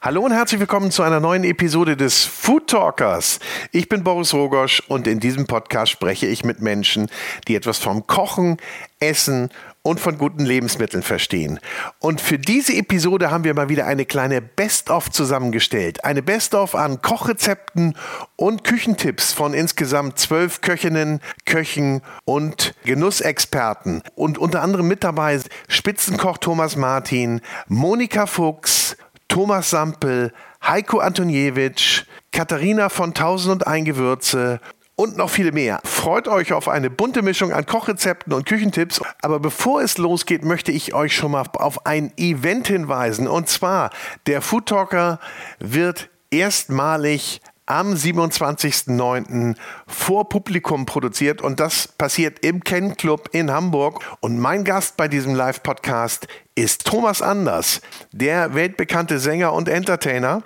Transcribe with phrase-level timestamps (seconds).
[0.00, 3.40] Hallo und herzlich willkommen zu einer neuen Episode des Food Talkers.
[3.72, 7.10] Ich bin Boris Rogosch und in diesem Podcast spreche ich mit Menschen,
[7.46, 8.56] die etwas vom Kochen,
[9.00, 9.50] Essen
[9.82, 11.60] und von guten Lebensmitteln verstehen.
[11.98, 16.04] Und für diese Episode haben wir mal wieder eine kleine Best-of zusammengestellt.
[16.04, 17.94] Eine Best-of an Kochrezepten
[18.36, 24.02] und Küchentipps von insgesamt zwölf Köchinnen, Köchen und Genussexperten.
[24.14, 28.96] Und unter anderem mit dabei Spitzenkoch Thomas Martin, Monika Fuchs,
[29.28, 30.32] Thomas Sampel,
[30.66, 34.60] Heiko Antoniewicz, Katharina von Tausend und Eingewürze
[34.98, 35.80] und noch viele mehr.
[35.84, 39.00] Freut euch auf eine bunte Mischung an Kochrezepten und Küchentipps.
[39.22, 43.28] Aber bevor es losgeht, möchte ich euch schon mal auf ein Event hinweisen.
[43.28, 43.90] Und zwar,
[44.26, 45.20] der Food Talker
[45.60, 49.54] wird erstmalig am 27.09.
[49.86, 54.00] vor Publikum produziert und das passiert im Ken Club in Hamburg.
[54.18, 60.42] Und mein Gast bei diesem Live-Podcast ist Thomas Anders, der weltbekannte Sänger und Entertainer.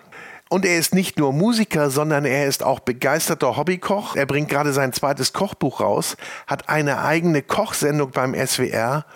[0.53, 4.17] Und er ist nicht nur Musiker, sondern er ist auch begeisterter Hobbykoch.
[4.17, 9.07] Er bringt gerade sein zweites Kochbuch raus, hat eine eigene Kochsendung beim SWR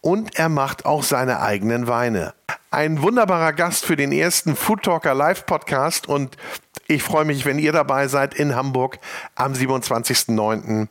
[0.00, 2.34] und er macht auch seine eigenen Weine.
[2.72, 6.36] Ein wunderbarer Gast für den ersten Food Talker Live Podcast und
[6.88, 8.98] ich freue mich, wenn ihr dabei seid in Hamburg
[9.36, 10.88] am 27.09.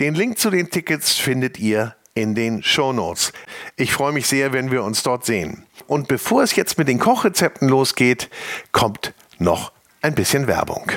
[0.00, 3.34] Den Link zu den Tickets findet ihr in den Show Notes.
[3.76, 5.66] Ich freue mich sehr, wenn wir uns dort sehen.
[5.86, 8.30] Und bevor es jetzt mit den Kochrezepten losgeht,
[8.72, 10.92] kommt noch ein bisschen Werbung.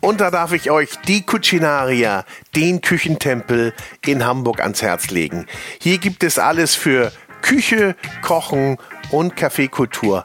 [0.00, 3.74] Und da darf ich euch die Cucinaria, den Küchentempel
[4.06, 5.46] in Hamburg ans Herz legen.
[5.80, 8.78] Hier gibt es alles für Küche, Kochen
[9.10, 10.24] und Kaffeekultur.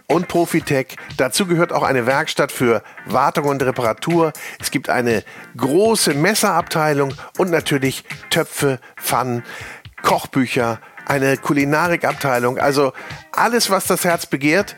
[0.11, 0.97] und Profitech.
[1.17, 4.33] Dazu gehört auch eine Werkstatt für Wartung und Reparatur.
[4.59, 5.23] Es gibt eine
[5.57, 9.43] große Messerabteilung und natürlich Töpfe, Pfannen,
[10.03, 12.93] Kochbücher, eine Kulinarikabteilung, also
[13.31, 14.75] alles, was das Herz begehrt.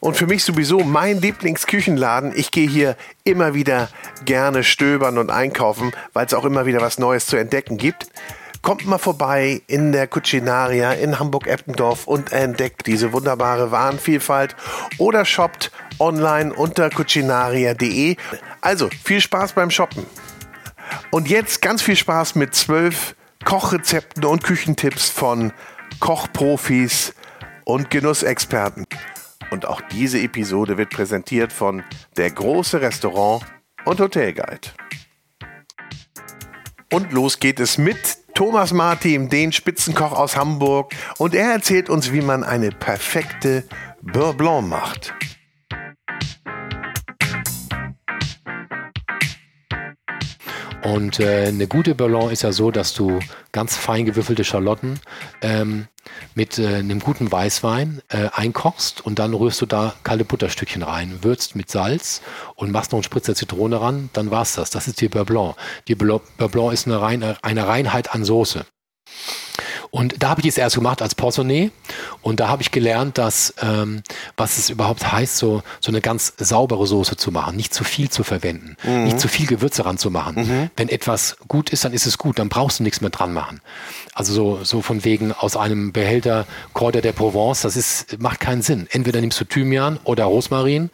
[0.00, 2.32] Und für mich sowieso mein Lieblingsküchenladen.
[2.34, 3.88] Ich gehe hier immer wieder
[4.24, 8.08] gerne stöbern und einkaufen, weil es auch immer wieder was Neues zu entdecken gibt.
[8.62, 14.54] Kommt mal vorbei in der Cucinaria in Hamburg-Eppendorf und entdeckt diese wunderbare Warenvielfalt
[14.98, 18.16] oder shoppt online unter cucinaria.de.
[18.60, 20.04] Also viel Spaß beim Shoppen.
[21.10, 25.52] Und jetzt ganz viel Spaß mit zwölf Kochrezepten und Küchentipps von
[25.98, 27.14] Kochprofis
[27.64, 28.84] und Genussexperten.
[29.50, 31.82] Und auch diese Episode wird präsentiert von
[32.16, 33.44] der große Restaurant
[33.84, 34.68] und Hotelguide.
[36.92, 40.94] Und los geht es mit Thomas Martin, den Spitzenkoch aus Hamburg.
[41.18, 43.64] Und er erzählt uns, wie man eine perfekte
[44.00, 45.12] Beurre Blanc macht.
[50.82, 53.18] Und äh, eine gute Bouillon ist ja so, dass du
[53.52, 54.98] ganz fein gewürfelte Schalotten
[55.42, 55.88] ähm,
[56.34, 61.22] mit äh, einem guten Weißwein äh, einkochst und dann rührst du da kalte Butterstückchen rein,
[61.22, 62.22] würzt mit Salz
[62.54, 64.70] und machst noch einen Spritzer Zitrone ran, dann war's das.
[64.70, 65.56] Das ist die Beurre Blanc.
[65.86, 68.64] Die Beurre Blanc ist eine, rein, eine Reinheit an Soße.
[69.90, 71.70] Und da habe ich es erst gemacht als Poissonné
[72.22, 74.02] und da habe ich gelernt, dass ähm,
[74.36, 78.08] was es überhaupt heißt, so, so eine ganz saubere Soße zu machen, nicht zu viel
[78.08, 79.04] zu verwenden, mhm.
[79.04, 80.36] nicht zu viel Gewürze ranzumachen.
[80.36, 80.70] Mhm.
[80.76, 83.60] Wenn etwas gut ist, dann ist es gut, dann brauchst du nichts mehr dran machen.
[84.14, 88.62] Also so, so von wegen aus einem Behälter Corda der Provence, das ist, macht keinen
[88.62, 88.86] Sinn.
[88.90, 90.90] Entweder nimmst du Thymian oder Rosmarin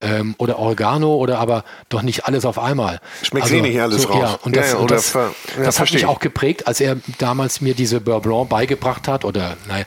[0.00, 3.00] ähm, oder Oregano oder aber doch nicht alles auf einmal.
[3.22, 4.20] Schmeckt also, eh nicht alles so, raus.
[4.22, 7.60] Ja, und das, ja, und das, ja, das hat mich auch geprägt, als er damals
[7.60, 9.84] mir diese Beurre Blanc beigebracht hat oder naja,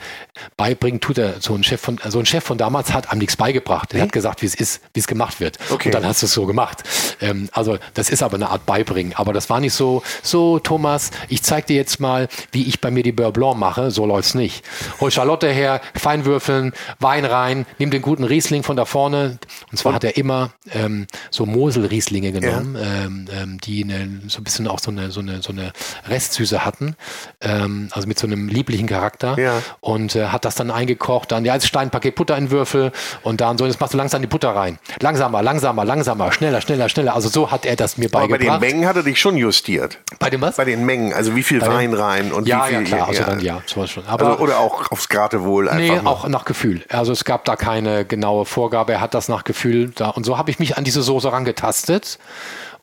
[0.58, 3.36] beibringen tut er so ein Chef von so ein Chef von damals hat einem nichts
[3.36, 3.94] beigebracht.
[3.94, 4.06] Er hm?
[4.08, 5.58] hat gesagt, wie es ist, wie es gemacht wird.
[5.70, 5.90] Okay.
[5.90, 6.84] Und dann hast du es so gemacht.
[7.22, 9.14] Ähm, also das ist aber eine Art Beibringen.
[9.16, 12.92] Aber das war nicht so, so Thomas, ich zeig dir jetzt mal, wie ich bei
[12.92, 13.92] mir die Beurre Blanc mache.
[13.92, 14.64] So läuft's nicht.
[15.00, 19.38] Hol Charlotte her, feinwürfeln, Wein rein, nimm den guten Riesling von da vorne.
[19.72, 23.06] Und zwar und hat er immer ähm, so Mosel-Rieslinge genommen, ja.
[23.06, 25.72] ähm, ähm, die eine, so ein bisschen auch so eine, so eine, so eine
[26.08, 26.96] Restsüße hatten,
[27.42, 29.38] ähm, also mit so einem lieblichen Charakter.
[29.40, 29.62] Ja.
[29.80, 32.92] Und äh, hat das dann eingekocht, dann ja, als Steinpaket Butter in Würfel
[33.24, 34.78] und dann so, jetzt machst du langsam die Butter rein.
[35.02, 37.16] Langsamer, langsamer, langsamer, schneller, schneller, schneller.
[37.16, 38.42] Also so hat er das mir beigebracht.
[38.42, 40.00] Aber bei den Mengen hat er dich schon justiert.
[40.20, 40.58] Bei dem was?
[40.58, 42.80] Bei den Mengen, also wie viel bei Wein rein und ja, wie viel.
[42.80, 44.06] Ja, klar, also dann ja, sowas schon.
[44.06, 45.96] Aber, also, oder auch aufs Geratewohl einfach.
[45.96, 46.24] Nee, noch.
[46.24, 46.84] auch nach Gefühl.
[46.90, 50.10] Also es gab da keine genaue Vorgabe, er hat das nach Gefühl da.
[50.10, 52.20] Und so habe ich mich an diese Soße rangetastet.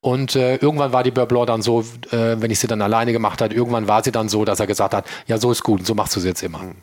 [0.00, 1.80] Und äh, irgendwann war die Beurre Blanc dann so,
[2.10, 4.66] äh, wenn ich sie dann alleine gemacht habe, irgendwann war sie dann so, dass er
[4.66, 6.58] gesagt hat, ja, so ist gut, so machst du sie jetzt immer.
[6.58, 6.76] Mhm.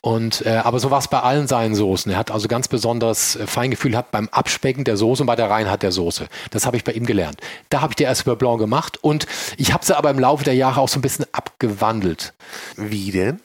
[0.00, 2.12] Und, äh, aber so war es bei allen seinen Soßen.
[2.12, 5.50] Er hat also ganz besonders äh, Feingefühl hat beim Abspecken der Soße und bei der
[5.50, 6.28] Reinheit der Soße.
[6.50, 7.40] Das habe ich bei ihm gelernt.
[7.68, 10.44] Da habe ich die erste Beurre Blanc gemacht und ich habe sie aber im Laufe
[10.44, 12.32] der Jahre auch so ein bisschen abgewandelt.
[12.76, 13.40] Wie denn?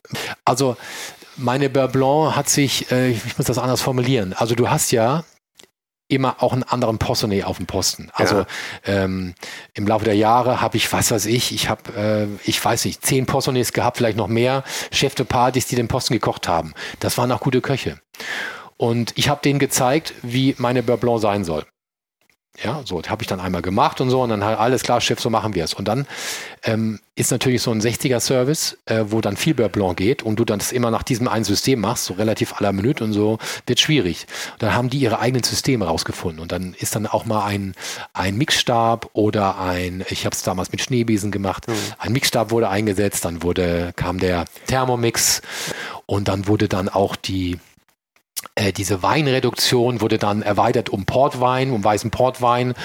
[0.46, 0.78] Also
[1.38, 4.34] meine Beurre Blanc hat sich, äh, ich muss das anders formulieren.
[4.34, 5.24] Also du hast ja
[6.14, 8.10] immer auch einen anderen Possonet auf dem Posten.
[8.14, 8.46] Also ja.
[8.86, 9.34] ähm,
[9.74, 13.06] im Laufe der Jahre habe ich, was weiß ich, ich habe, äh, ich weiß nicht,
[13.06, 16.74] zehn Possonets gehabt, vielleicht noch mehr Chef de Partys, die den Posten gekocht haben.
[17.00, 18.00] Das waren auch gute Köche.
[18.78, 21.66] Und ich habe denen gezeigt, wie meine Beurre Blanc sein soll.
[22.62, 25.20] Ja, so habe ich dann einmal gemacht und so und dann halt alles klar, Chef,
[25.20, 25.74] so machen wir es.
[25.74, 26.06] Und dann
[26.62, 30.46] ähm, ist natürlich so ein 60er-Service, äh, wo dann viel Beurre Blanc geht und du
[30.46, 33.40] dann das immer nach diesem einen System machst, so relativ à la Minute und so,
[33.66, 34.28] wird schwierig.
[34.54, 37.74] Und dann haben die ihre eigenen Systeme rausgefunden und dann ist dann auch mal ein,
[38.14, 41.74] ein Mixstab oder ein, ich habe es damals mit Schneebesen gemacht, mhm.
[41.98, 45.42] ein Mixstab wurde eingesetzt, dann wurde, kam der Thermomix
[46.06, 47.58] und dann wurde dann auch die
[48.56, 52.76] äh, diese Weinreduktion wurde dann erweitert um Portwein, um weißen Portwein,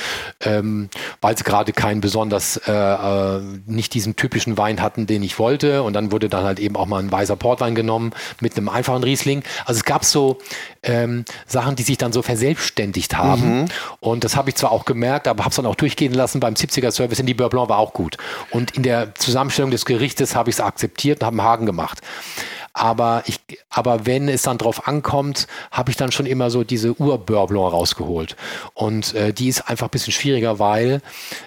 [0.41, 0.89] ähm,
[1.21, 5.83] weil sie gerade keinen besonders, äh, äh, nicht diesen typischen Wein hatten, den ich wollte.
[5.83, 9.05] Und dann wurde dann halt eben auch mal ein weißer Portwein genommen mit einem einfachen
[9.05, 9.43] Riesling.
[9.67, 10.39] Also es gab so
[10.83, 13.61] ähm, Sachen, die sich dann so verselbstständigt haben.
[13.61, 13.65] Mhm.
[14.01, 16.41] Und das habe ich zwar auch gemerkt, aber habe es dann auch durchgehen lassen.
[16.41, 18.17] Beim 70er Service in die Beurre Blanc war auch gut.
[18.51, 22.01] Und in der Zusammenstellung des Gerichtes habe ich es akzeptiert und habe einen Haken gemacht.
[22.79, 23.41] Aber, ich,
[23.71, 27.73] aber wenn es dann drauf ankommt, habe ich dann schon immer so diese Ur-Beurre Blanc
[27.73, 28.37] rausgeholt.
[28.75, 31.03] Und äh, die ist einfach ein bisschen schwieriger, weil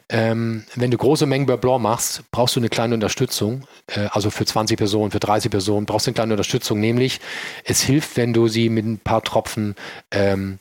[0.09, 3.63] ähm, wenn du große Mengen Blanc machst, brauchst du eine kleine Unterstützung.
[3.87, 6.81] Äh, also für 20 Personen, für 30 Personen brauchst du eine kleine Unterstützung.
[6.81, 7.21] Nämlich,
[7.63, 9.75] es hilft, wenn du sie mit ein paar Tropfen
[10.11, 10.59] ähm,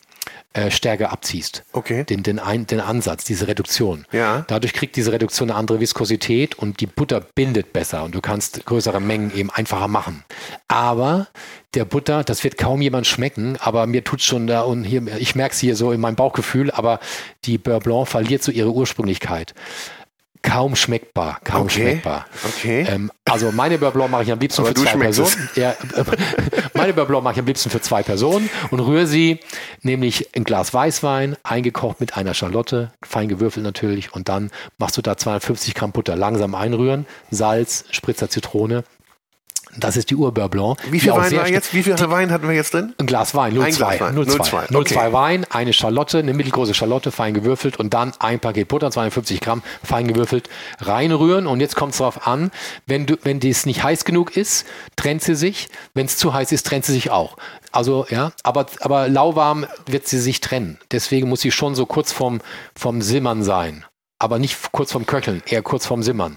[0.52, 1.62] äh, Stärke abziehst.
[1.73, 2.05] Okay.
[2.05, 4.05] Den, den, ein, den Ansatz, diese Reduktion.
[4.11, 4.44] Ja.
[4.49, 8.67] Dadurch kriegt diese Reduktion eine andere Viskosität und die Butter bindet besser und du kannst
[8.67, 10.25] größere Mengen eben einfacher machen.
[10.67, 11.29] Aber
[11.75, 15.37] der Butter, das wird kaum jemand schmecken, aber mir tut schon da und hier, ich
[15.37, 16.99] merke es hier so in meinem Bauchgefühl, aber
[17.44, 19.55] die Beurre Blanc verliert so ihre Ursprünglichkeit
[20.43, 21.73] kaum schmeckbar, kaum okay.
[21.81, 22.27] schmeckbar.
[22.45, 22.87] Okay.
[22.89, 25.49] Ähm, also meine Beurre Blanc mache ich am liebsten Aber für zwei Personen.
[25.55, 25.75] Ja,
[26.75, 29.41] meine Beurre Blanc mache ich am liebsten für zwei Personen und rühre sie,
[29.83, 35.03] nämlich ein Glas Weißwein, eingekocht mit einer Schalotte, fein gewürfelt natürlich, und dann machst du
[35.03, 38.85] da 250 Gramm Butter langsam einrühren, Salz, Spritzer Zitrone,
[39.77, 40.79] das ist die Urbeurre Blanc.
[40.91, 41.73] Wie viel Wein war jetzt?
[41.73, 42.95] Wie viel die, Wein hatten wir jetzt drin?
[42.99, 44.17] Ein Glas Wein, 0,2.
[44.17, 45.13] 0,2 okay.
[45.13, 49.63] Wein, eine Schalotte, eine mittelgroße Schalotte, fein gewürfelt und dann ein Paket Butter, 250 Gramm,
[49.85, 50.49] fein gewürfelt,
[50.81, 51.47] reinrühren.
[51.47, 52.51] Und jetzt kommt es darauf an,
[52.87, 55.69] wenn, du, wenn dies nicht heiß genug ist, trennt sie sich.
[55.95, 57.37] Wenn es zu heiß ist, trennt sie sich auch.
[57.73, 60.79] Also, ja, aber, aber lauwarm wird sie sich trennen.
[60.91, 62.41] Deswegen muss sie schon so kurz vorm,
[62.75, 63.85] vorm Simmern sein
[64.21, 66.37] aber nicht kurz vorm Köcheln, eher kurz vorm Simmern.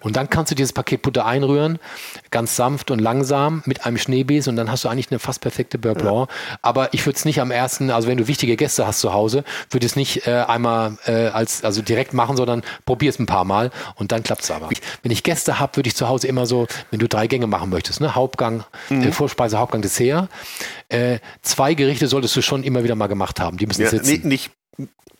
[0.00, 1.78] Und dann kannst du dieses Paket Butter einrühren,
[2.30, 5.78] ganz sanft und langsam mit einem Schneebesen und dann hast du eigentlich eine fast perfekte
[5.78, 6.30] Beurre Blanc.
[6.30, 6.58] Ja.
[6.62, 9.44] Aber ich würde es nicht am ersten, also wenn du wichtige Gäste hast zu Hause,
[9.70, 13.44] würde es nicht äh, einmal äh, als also direkt machen, sondern probier es ein paar
[13.44, 14.70] Mal und dann klappt es aber.
[15.02, 17.68] Wenn ich Gäste habe, würde ich zu Hause immer so, wenn du drei Gänge machen
[17.68, 19.02] möchtest, ne, Hauptgang, mhm.
[19.02, 20.28] äh, Vorspeise, Hauptgang, Dessert,
[20.88, 23.58] äh, zwei Gerichte solltest du schon immer wieder mal gemacht haben.
[23.58, 24.28] Die müssen ja, sitzen.
[24.28, 24.52] Nicht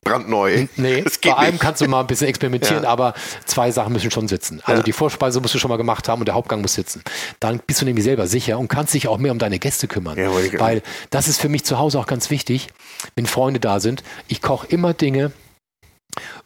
[0.09, 0.67] brandneu.
[0.77, 1.61] Nee, bei einem nicht.
[1.61, 2.89] kannst du mal ein bisschen experimentieren, ja.
[2.89, 4.61] aber zwei Sachen müssen schon sitzen.
[4.65, 4.83] Also ja.
[4.83, 7.03] die Vorspeise musst du schon mal gemacht haben und der Hauptgang muss sitzen.
[7.41, 10.19] Dann bist du nämlich selber sicher und kannst dich auch mehr um deine Gäste kümmern.
[10.19, 12.69] Ja, weil das ist für mich zu Hause auch ganz wichtig,
[13.17, 14.03] wenn Freunde da sind.
[14.29, 15.33] Ich koche immer Dinge,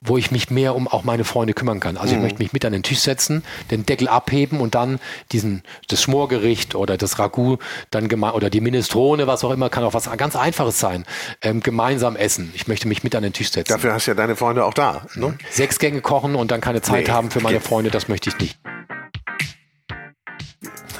[0.00, 1.96] wo ich mich mehr um auch meine Freunde kümmern kann.
[1.96, 2.18] Also mhm.
[2.18, 4.98] ich möchte mich mit an den Tisch setzen, den Deckel abheben und dann
[5.32, 7.58] diesen das Schmorgericht oder das Ragout
[7.90, 11.04] dann oder die Minestrone, was auch immer, kann auch was ganz Einfaches sein,
[11.40, 12.52] ähm, gemeinsam essen.
[12.54, 13.72] Ich möchte mich mit an den Tisch setzen.
[13.72, 15.06] Dafür hast du ja deine Freunde auch da.
[15.14, 15.36] Ne?
[15.50, 18.38] Sechs Gänge kochen und dann keine Zeit nee, haben für meine Freunde, das möchte ich
[18.38, 18.58] nicht.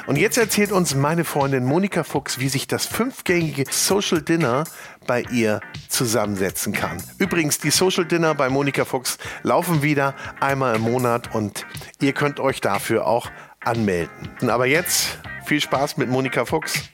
[0.05, 4.65] Und jetzt erzählt uns meine Freundin Monika Fuchs, wie sich das fünfgängige Social Dinner
[5.05, 6.97] bei ihr zusammensetzen kann.
[7.17, 11.65] Übrigens, die Social Dinner bei Monika Fuchs laufen wieder einmal im Monat und
[12.01, 13.29] ihr könnt euch dafür auch
[13.63, 14.49] anmelden.
[14.49, 16.89] Aber jetzt viel Spaß mit Monika Fuchs.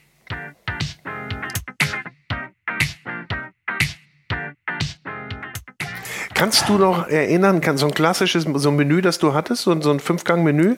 [6.34, 9.82] Kannst du noch erinnern, kann so ein klassisches so ein Menü, das du hattest, so,
[9.82, 10.78] so ein Fünfgang-Menü?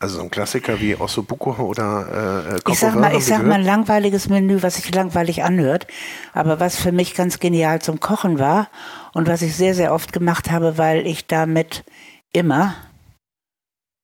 [0.00, 3.64] Also so ein Klassiker wie Ossobuco oder äh, Ich sag mal, ich sag mal ein
[3.64, 5.88] langweiliges Menü, was sich langweilig anhört,
[6.32, 8.68] aber was für mich ganz genial zum Kochen war
[9.12, 11.84] und was ich sehr, sehr oft gemacht habe, weil ich damit
[12.32, 12.76] immer,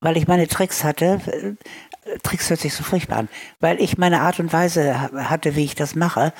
[0.00, 3.28] weil ich meine Tricks hatte, äh, Tricks hört sich so furchtbar an,
[3.60, 6.32] weil ich meine Art und Weise hatte, wie ich das mache,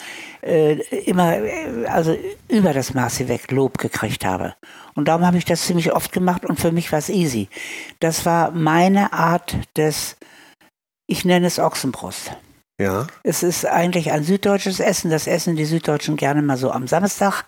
[0.43, 2.19] äh, immer, äh, also
[2.49, 4.57] über das Maß hinweg Lob gekriegt habe.
[4.95, 7.49] Und darum habe ich das ziemlich oft gemacht und für mich war es easy.
[8.01, 10.17] Das war meine Art des,
[11.07, 12.33] ich nenne es Ochsenbrust.
[12.81, 13.07] Ja.
[13.23, 15.11] Es ist eigentlich ein süddeutsches Essen.
[15.11, 17.45] Das essen die Süddeutschen gerne mal so am Samstag.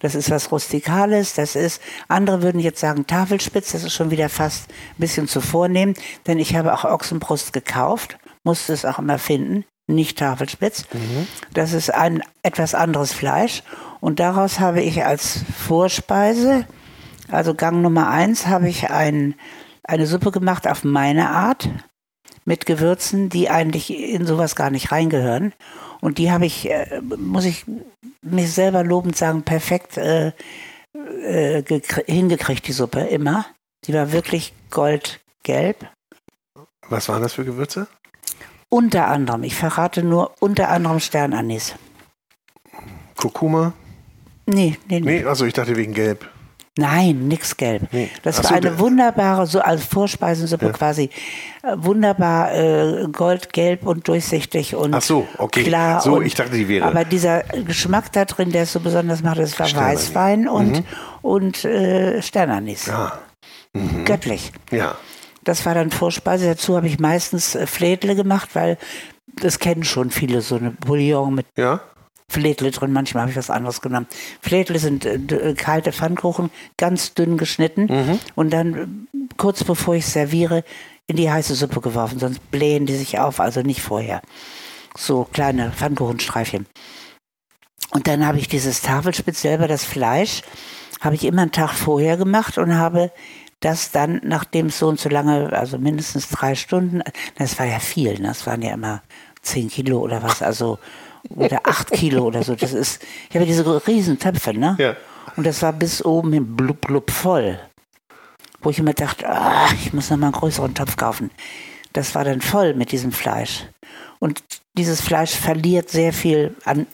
[0.00, 1.34] Das ist was Rustikales.
[1.34, 3.72] Das ist, andere würden jetzt sagen Tafelspitz.
[3.72, 5.94] Das ist schon wieder fast ein bisschen zu vornehm.
[6.26, 8.16] Denn ich habe auch Ochsenbrust gekauft.
[8.42, 9.64] Musste es auch immer finden.
[9.86, 10.86] Nicht Tafelspitz.
[10.94, 11.26] Mhm.
[11.52, 13.62] Das ist ein etwas anderes Fleisch.
[14.00, 16.64] Und daraus habe ich als Vorspeise
[17.30, 19.34] also Gang Nummer eins habe ich ein,
[19.84, 21.68] eine Suppe gemacht auf meine Art
[22.44, 25.52] mit Gewürzen, die eigentlich in sowas gar nicht reingehören.
[26.00, 27.64] Und die habe ich, äh, muss ich
[28.22, 30.32] mich selber lobend sagen, perfekt äh,
[31.22, 31.62] äh,
[32.06, 33.46] hingekriegt, die Suppe, immer.
[33.86, 35.86] Die war wirklich goldgelb.
[36.88, 37.86] Was waren das für Gewürze?
[38.68, 41.74] Unter anderem, ich verrate nur unter anderem Sternanis.
[43.16, 43.72] Kurkuma?
[44.46, 45.20] Nee, nee, nee.
[45.20, 46.28] Nee, also ich dachte wegen gelb.
[46.80, 47.92] Nein, nix gelb.
[47.92, 48.10] Nee.
[48.22, 50.72] Das Ach war so, eine wunderbare, so als Vorspeisensuppe ja.
[50.72, 51.10] quasi,
[51.62, 55.64] äh, wunderbar äh, goldgelb und durchsichtig und Ach so, okay.
[55.64, 56.00] klar.
[56.00, 56.86] So, und, ich dachte, die wäre.
[56.86, 60.08] Aber dieser Geschmack da drin, der es so besonders macht, das war Sternanis.
[60.08, 60.84] Weißwein und, mhm.
[61.20, 62.86] und äh, Sternanis.
[62.86, 63.18] Ja.
[63.74, 64.06] Mhm.
[64.06, 64.50] Göttlich.
[64.70, 64.94] Ja.
[65.44, 66.46] Das war dann Vorspeise.
[66.46, 68.78] Dazu habe ich meistens äh, Fledle gemacht, weil
[69.40, 71.80] das kennen schon viele, so eine Bouillon mit ja.
[72.30, 74.06] Fledle drin, manchmal habe ich was anderes genommen.
[74.40, 78.18] Fledle sind äh, äh, kalte Pfannkuchen, ganz dünn geschnitten mhm.
[78.36, 80.62] und dann äh, kurz bevor ich serviere
[81.08, 84.22] in die heiße Suppe geworfen, sonst blähen die sich auf, also nicht vorher.
[84.96, 86.66] So kleine Pfannkuchenstreifchen.
[87.90, 90.42] Und dann habe ich dieses Tafelspitz selber, das Fleisch,
[91.00, 93.10] habe ich immer einen Tag vorher gemacht und habe
[93.58, 97.02] das dann, nachdem es so und so lange, also mindestens drei Stunden,
[97.36, 98.28] das war ja viel, ne?
[98.28, 99.02] das waren ja immer
[99.42, 100.78] zehn Kilo oder was, also
[101.28, 102.54] oder acht Kilo oder so.
[102.54, 104.76] Das ist, ich habe diese riesen Töpfe, ne?
[104.78, 104.96] Ja.
[105.36, 107.58] Und das war bis oben hin blub, blub voll.
[108.62, 111.30] Wo ich immer dachte, ah, ich muss noch mal einen größeren Topf kaufen.
[111.92, 113.66] Das war dann voll mit diesem Fleisch.
[114.18, 114.42] Und
[114.76, 116.86] dieses Fleisch verliert sehr viel an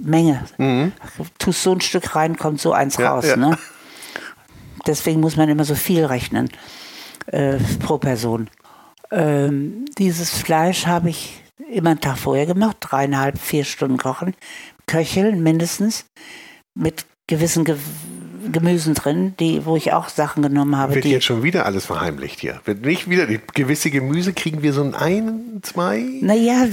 [0.00, 0.44] Menge.
[0.58, 0.92] Mhm.
[1.38, 3.26] Tust so ein Stück rein, kommt so eins ja, raus.
[3.26, 3.36] Ja.
[3.36, 3.58] Ne?
[4.86, 6.48] Deswegen muss man immer so viel rechnen
[7.26, 8.50] äh, pro Person.
[9.10, 14.34] Ähm, dieses Fleisch habe ich immer einen Tag vorher gemacht, dreieinhalb, vier Stunden kochen,
[14.86, 16.06] köcheln mindestens,
[16.74, 17.76] mit gewissen Ge
[18.52, 20.94] Gemüsen drin, die, wo ich auch Sachen genommen habe.
[20.94, 22.60] Wird die jetzt schon wieder alles verheimlicht hier.
[22.66, 26.04] Wird nicht wieder, gewisse Gemüse kriegen wir so ein, ein zwei?
[26.20, 26.66] Naja.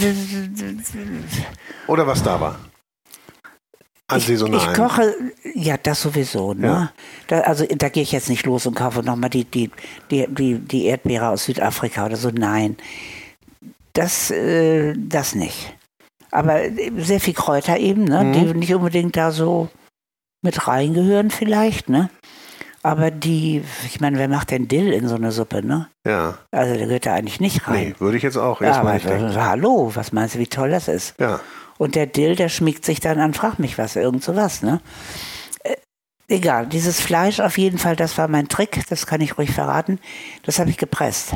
[1.87, 2.59] Oder was da war?
[4.17, 5.15] Ich, ich koche,
[5.55, 6.53] ja, das sowieso.
[6.53, 6.67] Ne?
[6.67, 6.91] Ja.
[7.27, 9.71] Da, also da gehe ich jetzt nicht los und kaufe nochmal die, die,
[10.09, 12.29] die, die, die Erdbeere aus Südafrika oder so.
[12.29, 12.75] Nein.
[13.93, 15.75] Das, äh, das nicht.
[16.31, 16.61] Aber
[16.97, 18.23] sehr viel Kräuter eben, ne?
[18.23, 18.33] Mhm.
[18.33, 19.69] die nicht unbedingt da so
[20.41, 22.09] mit reingehören vielleicht, ne?
[22.83, 25.87] Aber die, ich meine, wer macht denn Dill in so eine Suppe, ne?
[26.05, 26.39] Ja.
[26.51, 27.89] Also der gehört da eigentlich nicht rein.
[27.89, 29.35] Nee, würde ich jetzt auch erstmal ja, nicht denken.
[29.35, 31.13] Hallo, was meinst du, wie toll das ist?
[31.19, 31.39] Ja.
[31.77, 34.81] Und der Dill, der schmiegt sich dann an, frag mich was, irgend sowas, ne?
[35.63, 35.75] Äh,
[36.27, 39.99] egal, dieses Fleisch auf jeden Fall, das war mein Trick, das kann ich ruhig verraten.
[40.43, 41.35] Das habe ich gepresst.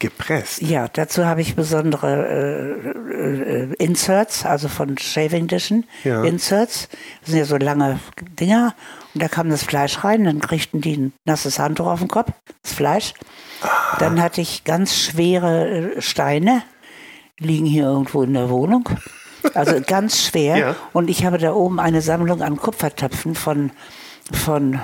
[0.00, 0.62] Gepresst?
[0.62, 5.86] Ja, dazu habe ich besondere äh, äh, Inserts, also von Shaving Dischen.
[6.04, 6.22] Ja.
[6.22, 6.88] Inserts.
[7.20, 7.98] Das sind ja so lange
[8.38, 8.76] Dinger.
[9.14, 12.30] Und da kam das Fleisch rein, dann kriegten die ein nasses Handtuch auf den Kopf,
[12.62, 13.14] das Fleisch.
[13.62, 13.96] Aha.
[13.98, 16.62] Dann hatte ich ganz schwere äh, Steine,
[17.38, 18.88] liegen hier irgendwo in der Wohnung.
[19.54, 20.56] Also ganz schwer.
[20.56, 20.76] Ja.
[20.92, 23.72] Und ich habe da oben eine Sammlung an Kupfertöpfen von,
[24.32, 24.78] von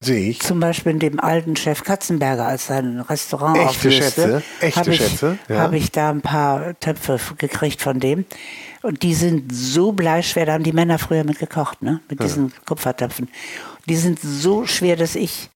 [0.00, 0.40] Sehe ich.
[0.40, 4.90] Zum Beispiel in dem alten Chef Katzenberger, als sein Restaurant Echte auflöste, Schätze, echte habe
[4.92, 5.38] ich, Schätze.
[5.48, 5.58] Ja.
[5.58, 8.24] Habe ich da ein paar Töpfe gekriegt von dem.
[8.82, 12.00] Und die sind so bleischwer, da haben die Männer früher mit gekocht, ne?
[12.08, 12.54] Mit diesen ja.
[12.64, 13.28] Kupfertöpfen.
[13.88, 15.50] Die sind so schwer, dass ich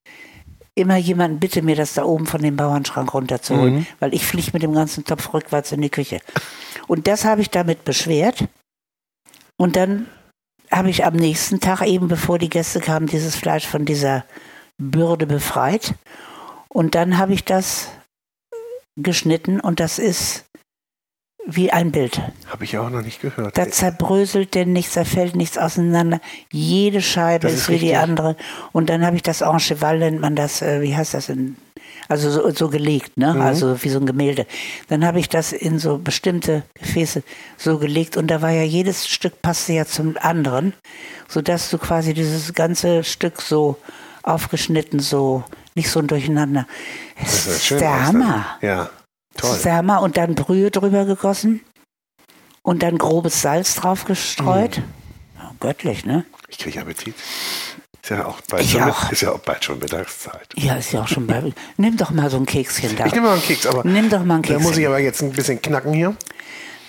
[0.75, 3.87] immer jemanden bitte, mir das da oben von dem Bauernschrank runterzuholen, mhm.
[4.01, 6.19] weil ich fliege mit dem ganzen Topf rückwärts in die Küche.
[6.89, 8.45] Und das habe ich damit beschwert.
[9.57, 10.07] Und dann
[10.73, 14.25] habe ich am nächsten Tag, eben bevor die Gäste kamen, dieses Fleisch von dieser
[14.79, 15.95] Bürde befreit.
[16.69, 17.89] Und dann habe ich das
[18.97, 20.47] geschnitten und das ist
[21.45, 22.21] wie ein Bild.
[22.47, 23.59] Habe ich auch noch nicht gehört.
[23.59, 26.21] Da zerbröselt denn nichts, da fällt nichts auseinander.
[26.51, 27.99] Jede Scheibe ist, ist wie die richtig.
[27.99, 28.37] andere.
[28.73, 31.57] Und dann habe ich das Encheval, nennt man das, äh, wie heißt das in,
[32.13, 33.35] also so, so gelegt, ne?
[33.35, 33.41] Mhm.
[33.41, 34.47] Also wie so ein Gemälde.
[34.89, 37.23] Dann habe ich das in so bestimmte Gefäße
[37.59, 40.73] so gelegt und da war ja jedes Stück passte ja zum anderen,
[41.29, 43.77] sodass du quasi dieses ganze Stück so
[44.23, 45.43] aufgeschnitten, so
[45.75, 46.67] nicht so durcheinander.
[47.21, 48.45] Das Das ist schön der Hammer.
[48.61, 48.69] dann.
[48.69, 48.91] Ja,
[49.35, 49.57] Das toll.
[49.57, 50.03] ist der Hammer.
[50.03, 51.61] Und dann Brühe drüber gegossen
[52.63, 54.79] und dann grobes Salz drauf gestreut.
[54.79, 54.83] Mhm.
[55.61, 56.25] Göttlich, ne?
[56.49, 57.15] Ich kriege Appetit.
[58.03, 59.13] Ist ja auch bald, schon, auch.
[59.13, 60.49] Ist ja auch bald schon Mittagszeit.
[60.57, 61.53] Ja, ist ja auch schon bei.
[61.77, 63.07] Nimm doch mal so ein Kekschen da.
[63.07, 64.63] Ich nehme mal einen Keks, aber Nimm doch mal einen da Keks.
[64.63, 66.17] muss ich aber jetzt ein bisschen knacken hier.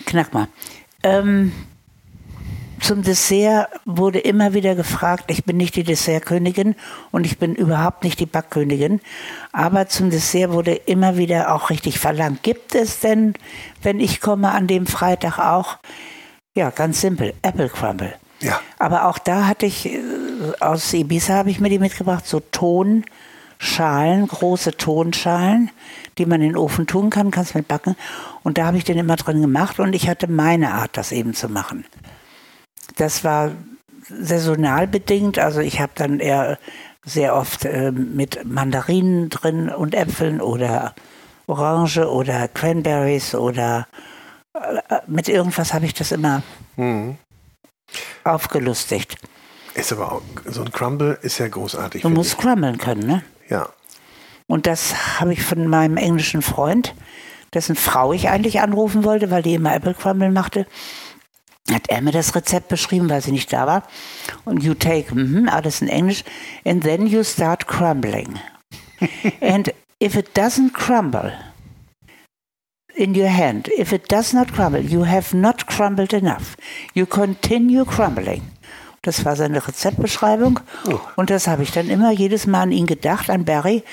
[0.07, 0.47] Knack mal.
[1.03, 1.51] Ähm,
[2.79, 6.75] zum Dessert wurde immer wieder gefragt, ich bin nicht die Dessertkönigin
[7.11, 8.99] und ich bin überhaupt nicht die Backkönigin,
[9.51, 12.41] aber zum Dessert wurde immer wieder auch richtig verlangt.
[12.41, 13.35] Gibt es denn,
[13.83, 15.77] wenn ich komme an dem Freitag auch,
[16.55, 18.15] ja, ganz simpel, Apple Crumble.
[18.43, 18.59] Ja.
[18.77, 19.99] Aber auch da hatte ich, äh,
[20.59, 25.71] aus Ibiza habe ich mir die mitgebracht, so Tonschalen, große Tonschalen,
[26.17, 27.95] die man in den Ofen tun kann, kannst mit backen.
[28.43, 31.33] Und da habe ich den immer drin gemacht und ich hatte meine Art, das eben
[31.33, 31.85] zu machen.
[32.97, 33.51] Das war
[34.07, 36.59] saisonal bedingt, also ich habe dann eher
[37.05, 40.93] sehr oft äh, mit Mandarinen drin und Äpfeln oder
[41.47, 43.87] Orange oder Cranberries oder
[44.53, 46.43] äh, mit irgendwas habe ich das immer
[46.75, 47.17] Mhm.
[48.23, 49.17] Aufgelustigt.
[49.75, 52.03] Ist aber auch, so ein Crumble ist ja großartig.
[52.03, 53.23] Du musst crummeln können, ne?
[53.45, 53.51] ich.
[53.51, 53.69] Ja.
[54.47, 56.93] Und das habe ich von meinem englischen Freund,
[57.53, 60.67] dessen Frau ich eigentlich anrufen wollte, weil die immer Apple Crumble machte,
[61.71, 63.83] hat er mir das Rezept beschrieben, weil sie nicht da war.
[64.45, 66.23] Und you take, mhm, alles in Englisch,
[66.65, 68.39] and then you start crumbling.
[69.41, 71.33] and if it doesn't crumble
[72.95, 76.55] in your hand, if it does not crumble, you have not crumbled enough.
[76.93, 78.41] You continue crumbling.
[79.01, 80.61] Das war seine Rezeptbeschreibung.
[80.89, 80.97] Oh.
[81.17, 83.83] Und das habe ich dann immer jedes Mal an ihn gedacht, an Barry,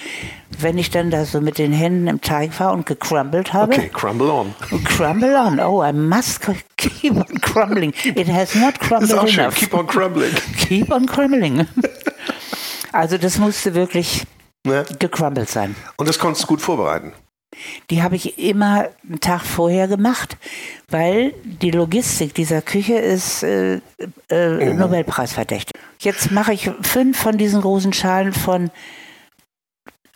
[0.61, 3.73] wenn ich dann da so mit den Händen im Teig war und gecrumbled habe.
[3.75, 4.55] Okay, crumble on.
[4.85, 5.59] Crumble on.
[5.59, 6.41] Oh, I must
[6.77, 7.93] keep on crumbling.
[8.05, 9.41] It has not crumbled auch schön.
[9.41, 9.57] enough.
[9.57, 10.31] Keep on crumbling.
[10.59, 11.67] Keep on crumbling.
[12.93, 14.25] Also das musste wirklich
[14.65, 14.85] Ne?
[14.99, 15.75] gecrumbled sein.
[15.97, 17.15] Und das konntest du gut vorbereiten.
[17.91, 20.37] Die habe ich immer einen Tag vorher gemacht,
[20.89, 23.81] weil die Logistik dieser Küche ist äh,
[24.29, 25.73] äh, Nobelpreisverdächtig.
[26.01, 28.71] Jetzt mache ich fünf von diesen großen Schalen von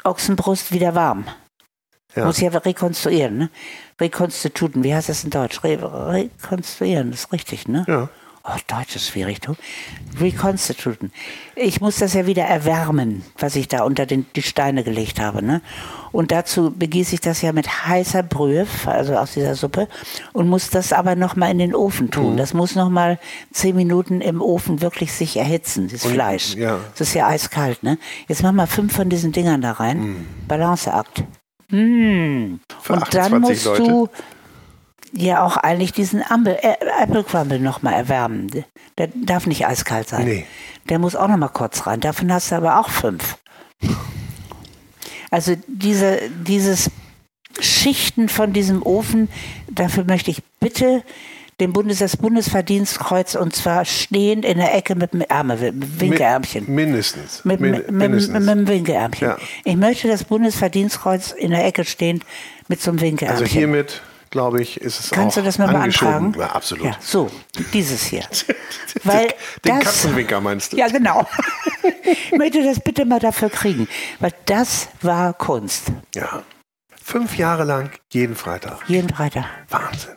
[0.04, 1.26] Ochsenbrust wieder warm.
[2.14, 2.26] Ja.
[2.26, 3.50] Muss ich ja rekonstruieren, ne?
[4.00, 5.62] Rekonstituten, wie heißt das in Deutsch?
[5.64, 5.78] Re
[6.12, 7.84] rekonstruieren, das ist richtig, ne?
[7.88, 8.08] Ja.
[8.46, 9.54] Oh, Deutsch ist schwierig, du.
[10.20, 11.12] Reconstituten.
[11.56, 15.42] Ich muss das ja wieder erwärmen, was ich da unter den, die Steine gelegt habe.
[15.42, 15.62] Ne?
[16.12, 19.88] Und dazu begieße ich das ja mit heißer Brühe, also aus dieser Suppe,
[20.34, 22.36] und muss das aber nochmal in den Ofen tun.
[22.36, 23.18] Das muss nochmal
[23.50, 26.54] zehn Minuten im Ofen wirklich sich erhitzen, das Fleisch.
[26.54, 26.80] ja.
[26.98, 27.96] Das ist ja eiskalt, ne?
[28.28, 30.26] Jetzt mach mal fünf von diesen Dingern da rein.
[30.46, 31.24] Balanceakt.
[31.70, 32.56] Mm.
[32.82, 33.82] Für Und dann 28 musst Leute.
[33.82, 34.08] du
[35.16, 38.50] ja auch eigentlich diesen äh, Apple Crumble nochmal erwärmen.
[38.98, 40.24] Der darf nicht eiskalt sein.
[40.24, 40.46] Nee.
[40.88, 42.00] Der muss auch nochmal kurz rein.
[42.00, 43.36] Davon hast du aber auch fünf.
[45.30, 46.90] Also diese, dieses
[47.60, 49.28] Schichten von diesem Ofen,
[49.70, 51.02] dafür möchte ich bitte
[51.60, 56.00] dem Bundes, das Bundesverdienstkreuz und zwar stehend in der Ecke mit dem Ärmel, mit dem
[56.00, 56.64] Winkelärmchen.
[56.72, 57.44] Mindestens.
[57.44, 58.40] Mit, Min- mit, mit, mindestens.
[58.40, 59.28] mit dem Winkelärmchen.
[59.28, 59.36] Ja.
[59.64, 62.24] Ich möchte das Bundesverdienstkreuz in der Ecke stehend
[62.68, 63.44] mit so einem Winkelärmchen.
[63.44, 64.02] also hiermit,
[64.34, 66.34] glaube ich, ist es Kannst auch du das mal beantragen?
[66.36, 66.86] Ja, absolut.
[66.86, 67.30] Ja, so,
[67.72, 68.24] dieses hier.
[69.04, 69.28] Weil
[69.64, 70.76] Den das, Katzenwinker meinst du?
[70.76, 71.24] Ja, genau.
[72.02, 75.92] ich möchte das bitte mal dafür kriegen, weil das war Kunst.
[76.14, 76.42] Ja.
[77.00, 78.78] Fünf Jahre lang, jeden Freitag.
[78.88, 79.46] Jeden Freitag.
[79.68, 80.14] Wahnsinn.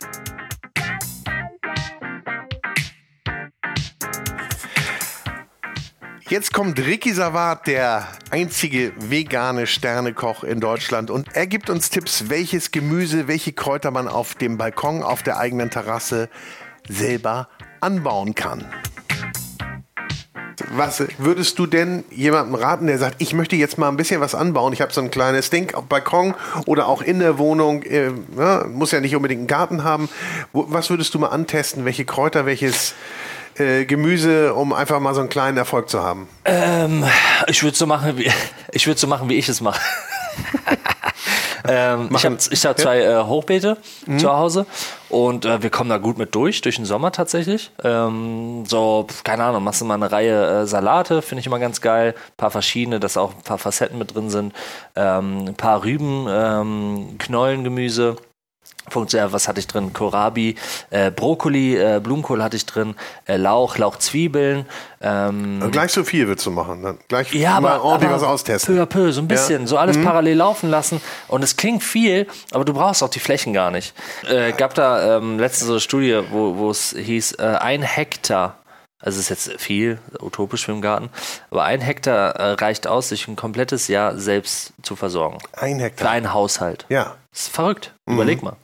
[6.29, 11.09] Jetzt kommt Ricky Savard, der einzige vegane Sternekoch in Deutschland.
[11.09, 15.37] Und er gibt uns Tipps, welches Gemüse, welche Kräuter man auf dem Balkon, auf der
[15.37, 16.27] eigenen Terrasse
[16.89, 17.47] selber
[17.79, 18.65] anbauen kann.
[20.71, 24.35] Was würdest du denn jemandem raten, der sagt, ich möchte jetzt mal ein bisschen was
[24.35, 24.73] anbauen?
[24.73, 26.33] Ich habe so ein kleines Ding auf Balkon
[26.65, 30.09] oder auch in der Wohnung, äh, ja, muss ja nicht unbedingt einen Garten haben.
[30.51, 31.85] Was würdest du mal antesten?
[31.85, 32.95] Welche Kräuter, welches
[33.59, 36.27] äh, Gemüse, um einfach mal so einen kleinen Erfolg zu haben?
[36.45, 37.05] Ähm,
[37.47, 38.31] ich würde so machen, wie
[38.71, 39.81] ich würde so machen, wie ich es mache.
[41.67, 43.77] ähm, ich habe ich hab zwei äh, Hochbeete
[44.17, 44.65] zu Hause
[45.09, 47.71] und äh, wir kommen da gut mit durch, durch den Sommer tatsächlich.
[47.83, 51.81] Ähm, so, keine Ahnung, machst du mal eine Reihe äh, Salate, finde ich immer ganz
[51.81, 52.13] geil.
[52.15, 54.53] Ein paar verschiedene, dass auch ein paar Facetten mit drin sind.
[54.95, 58.17] Ähm, ein paar Rüben, ähm, Knollengemüse.
[58.89, 59.91] Funktioniert, was hatte ich drin?
[59.93, 60.55] Kohlrabi,
[60.89, 62.95] äh, Brokkoli, äh, Blumenkohl hatte ich drin,
[63.25, 64.65] äh, Lauch, Lauchzwiebeln.
[65.01, 66.81] Ähm, Und gleich so viel willst du machen.
[66.83, 68.75] Dann gleich ja, mal aber, ordentlich aber was austesten.
[68.75, 69.67] Peu à peu, so ein bisschen, Ja.
[69.67, 71.01] so alles parallel laufen lassen.
[71.27, 73.93] Und es klingt viel, aber du brauchst auch die Flächen gar nicht.
[74.27, 78.57] Äh, gab da ähm, letztens so eine Studie, wo wo es hieß, äh, ein Hektar,
[78.99, 81.09] also ist jetzt viel, utopisch für den Garten,
[81.51, 85.37] aber ein Hektar äh, reicht aus, sich ein komplettes Jahr selbst zu versorgen.
[85.53, 86.11] Ein Für Hektar.
[86.11, 86.85] einen Haushalt.
[86.89, 87.15] Ja.
[87.31, 87.93] Das ist verrückt.
[88.07, 88.55] Überleg mal.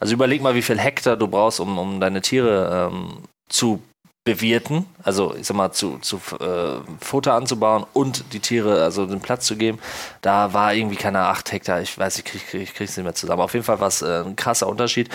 [0.00, 3.82] Also überleg mal, wie viel Hektar du brauchst, um, um deine Tiere ähm, zu
[4.24, 9.20] bewirten, also ich sag mal, zu, zu äh, Futter anzubauen und die Tiere, also den
[9.20, 9.80] Platz zu geben.
[10.20, 13.14] Da war irgendwie keine 8 Hektar, ich weiß, ich krieg, krieg, ich krieg's nicht mehr
[13.14, 13.42] zusammen.
[13.42, 15.08] Auf jeden Fall war es äh, ein krasser Unterschied.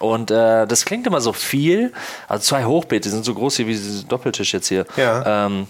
[0.00, 1.92] Und äh, das klingt immer so viel.
[2.28, 4.84] Also zwei Hochbeete, sind so groß hier wie dieser Doppeltisch jetzt hier.
[4.96, 5.46] Ja.
[5.46, 5.66] Ähm,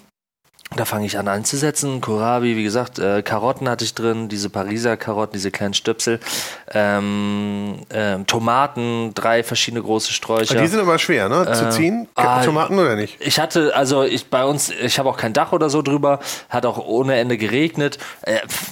[0.76, 2.00] da fange ich an einzusetzen.
[2.00, 6.20] Kohlrabi, wie gesagt, äh, Karotten hatte ich drin, diese Pariser Karotten, diese kleinen Stöpsel.
[6.72, 10.60] Ähm, ähm, Tomaten, drei verschiedene große Sträucher.
[10.60, 11.50] Die sind aber schwer, ne?
[11.52, 12.08] Zu Äh, ziehen.
[12.14, 13.16] ah, Tomaten oder nicht?
[13.20, 16.66] Ich hatte, also ich bei uns, ich habe auch kein Dach oder so drüber, hat
[16.66, 17.98] auch ohne Ende geregnet.
[18.22, 18.70] Äh, pff,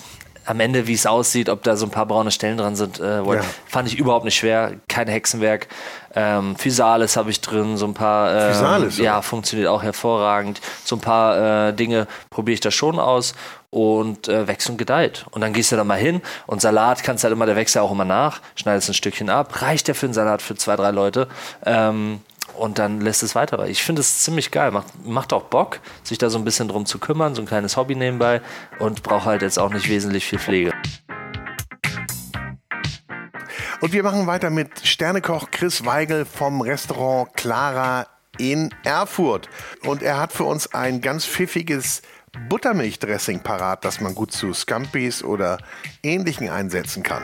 [0.51, 3.23] am Ende, wie es aussieht, ob da so ein paar braune Stellen dran sind, äh,
[3.23, 3.41] Ja.
[3.67, 4.73] fand ich überhaupt nicht schwer.
[4.89, 5.69] Kein Hexenwerk.
[6.15, 8.33] Ähm, Physalis habe ich drin, so ein paar.
[8.35, 9.05] Ähm, Physalis, oder?
[9.05, 10.61] Ja, funktioniert auch hervorragend.
[10.85, 13.35] So ein paar äh, Dinge probiere ich da schon aus
[13.71, 15.25] und äh, wächst und gedeiht.
[15.31, 17.83] Und dann gehst du da mal hin und Salat kannst halt immer, der wächst ja
[17.83, 20.91] auch immer nach, schneidest ein Stückchen ab, reicht ja für einen Salat für zwei, drei
[20.91, 21.29] Leute.
[21.65, 22.21] Ähm,
[22.57, 23.67] und dann lässt es weiter.
[23.69, 24.71] Ich finde es ziemlich geil.
[24.71, 27.77] Macht, macht auch Bock, sich da so ein bisschen drum zu kümmern, so ein kleines
[27.77, 28.41] Hobby nebenbei
[28.79, 30.73] und braucht halt jetzt auch nicht wesentlich viel Pflege.
[33.81, 39.49] Und wir machen weiter mit Sternekoch Chris Weigel vom Restaurant Clara in Erfurt.
[39.85, 42.03] Und er hat für uns ein ganz pfiffiges
[42.49, 45.59] Buttermilchdressing parat, das man gut zu Scampis oder
[46.03, 47.23] ähnlichen einsetzen kann.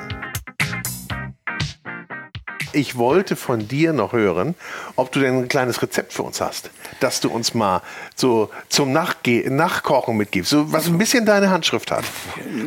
[2.76, 4.54] Ich wollte von dir noch hören,
[4.96, 7.80] ob du denn ein kleines Rezept für uns hast, das du uns mal
[8.14, 12.04] so zum Nachge Nachkochen mitgibst, so was ein bisschen deine Handschrift hat.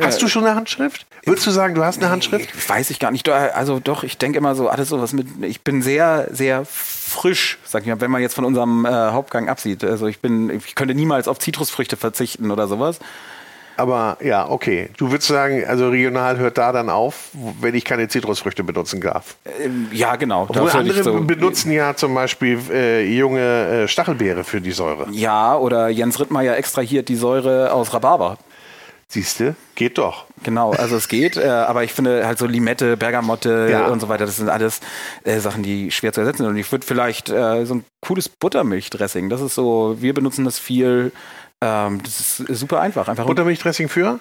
[0.02, 1.06] Hast du schon eine Handschrift?
[1.26, 2.50] Würdest du sagen, du hast eine Handschrift?
[2.68, 3.30] Weiß ich gar nicht.
[3.30, 5.28] Also doch, ich denke immer so, alles sowas mit.
[5.44, 9.48] Ich bin sehr, sehr frisch, sag ich mal, wenn man jetzt von unserem äh, Hauptgang
[9.48, 9.84] absieht.
[9.84, 13.00] Also ich bin, ich könnte niemals auf Zitrusfrüchte verzichten oder sowas.
[13.80, 14.90] Aber ja, okay.
[14.98, 17.30] Du würdest sagen, also regional hört da dann auf,
[17.62, 19.36] wenn ich keine Zitrusfrüchte benutzen darf.
[19.64, 20.44] Ähm, ja, genau.
[20.50, 23.40] Obwohl andere so- benutzen ja zum Beispiel äh, junge
[23.84, 25.08] äh, Stachelbeere für die Säure.
[25.12, 28.38] Ja, oder Jens Rittmeier extrahiert die Säure aus Rhabarber.
[29.12, 29.56] Siehst du?
[29.74, 30.26] Geht doch.
[30.44, 33.88] Genau, also es geht, äh, aber ich finde halt so Limette, Bergamotte Ja.
[33.88, 34.82] und so weiter, das sind alles
[35.24, 36.48] äh, Sachen, die schwer zu ersetzen sind.
[36.52, 40.60] Und ich würde vielleicht äh, so ein cooles Buttermilchdressing, das ist so, wir benutzen das
[40.60, 41.12] viel,
[41.62, 43.08] ähm, das ist super einfach.
[43.08, 44.20] Einfach Buttermilchdressing für?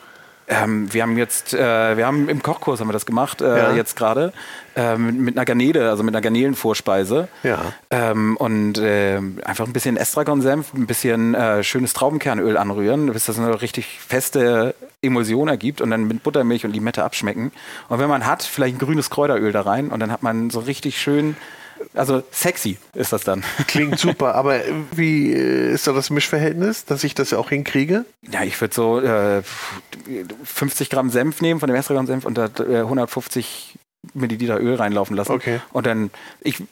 [0.50, 3.72] ähm, wir haben jetzt, äh, wir haben im Kochkurs haben wir das gemacht, äh, Ja.
[3.74, 4.32] jetzt gerade,
[4.76, 7.28] äh, mit, mit einer Garnele, also mit einer Garnelenvorspeise.
[7.42, 7.60] Ja.
[7.90, 13.38] Ähm, und äh, einfach ein bisschen Estragon-Senf, ein bisschen äh, schönes Traubenkernöl anrühren, bis das
[13.38, 17.52] eine richtig feste Emulsion ergibt und dann mit Buttermilch und Limette abschmecken.
[17.90, 20.60] Und wenn man hat, vielleicht ein grünes Kräuteröl da rein und dann hat man so
[20.60, 21.36] richtig schön,
[21.94, 23.44] also sexy ist das dann.
[23.66, 24.60] Klingt super, aber
[24.92, 28.04] wie äh, ist da das Mischverhältnis, dass ich das auch hinkriege?
[28.30, 29.42] Ja, ich würde so äh,
[30.44, 33.76] 50 Gramm Senf nehmen von dem Estragon-Senf und da äh, 150
[34.14, 35.32] Milliliter Öl reinlaufen lassen.
[35.32, 35.60] Okay.
[35.72, 36.10] Und dann,
[36.40, 36.62] ich,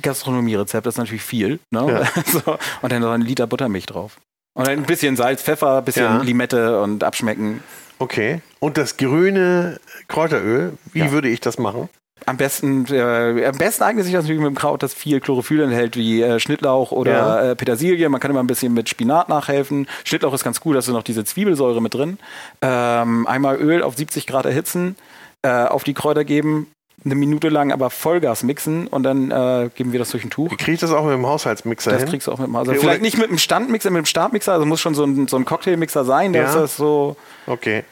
[0.00, 1.60] Gastronomie-Rezept ist natürlich viel.
[1.70, 1.86] Ne?
[2.16, 2.22] Ja.
[2.26, 4.16] so, und dann so ein Liter Buttermilch drauf.
[4.54, 6.22] Und dann ein bisschen Salz, Pfeffer, ein bisschen Ja.
[6.22, 7.62] Limette und abschmecken.
[7.98, 8.40] Okay.
[8.60, 11.12] Und das grüne Kräuteröl, wie Ja.
[11.12, 11.88] würde ich das machen?
[12.26, 15.60] Am besten, äh, am besten eignet sich das natürlich mit dem Kraut, das viel Chlorophyll
[15.62, 17.40] enthält, wie äh, Schnittlauch oder Ja.
[17.50, 18.08] äh, Petersilie.
[18.08, 19.88] Man kann immer ein bisschen mit Spinat nachhelfen.
[20.04, 22.18] Schnittlauch ist ganz cool, da ist noch diese Zwiebelsäure mit drin.
[22.62, 24.96] Ähm, einmal Öl auf 70 Grad erhitzen,
[25.42, 26.66] äh, auf die Kräuter geben,
[27.02, 30.54] eine Minute lang aber Vollgas mixen und dann äh, geben wir das durch ein Tuch.
[30.58, 32.10] Kriege ich das auch mit dem Haushaltsmixer Das hin?
[32.10, 34.52] kriegst du auch mit dem also Okay, Vielleicht nicht mit dem Standmixer, mit dem Startmixer,
[34.52, 36.60] also muss schon so ein, so ein Cocktailmixer sein, dass Ja.
[36.60, 37.84] das so Okay.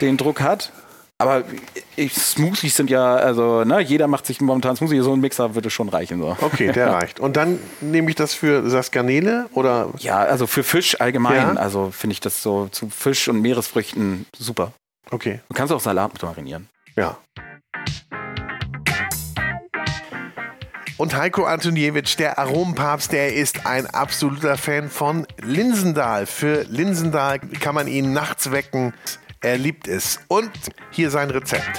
[0.00, 0.70] den Druck hat.
[1.18, 1.44] Aber
[1.94, 5.70] ich, Smoothies sind ja, also ne, jeder macht sich momentan Smoothie, so ein Mixer würde
[5.70, 6.20] schon reichen.
[6.20, 6.36] So.
[6.40, 7.20] Okay, der reicht.
[7.20, 11.52] Und dann nehme ich das für das Garnele oder Ja, also für Fisch allgemein, Ja.
[11.54, 14.72] also finde ich das so zu Fisch und Meeresfrüchten super.
[15.12, 16.68] okay, Du kannst auch Salat mit marinieren.
[16.96, 17.16] ja.
[20.96, 26.24] Und Heiko Antoniewicz, der Aromenpapst, der ist ein absoluter Fan von Linsendahl.
[26.24, 28.94] Für Linsendahl kann man ihn nachts wecken.
[29.44, 30.20] Er liebt es.
[30.28, 30.50] Und
[30.90, 31.78] hier sein Rezept.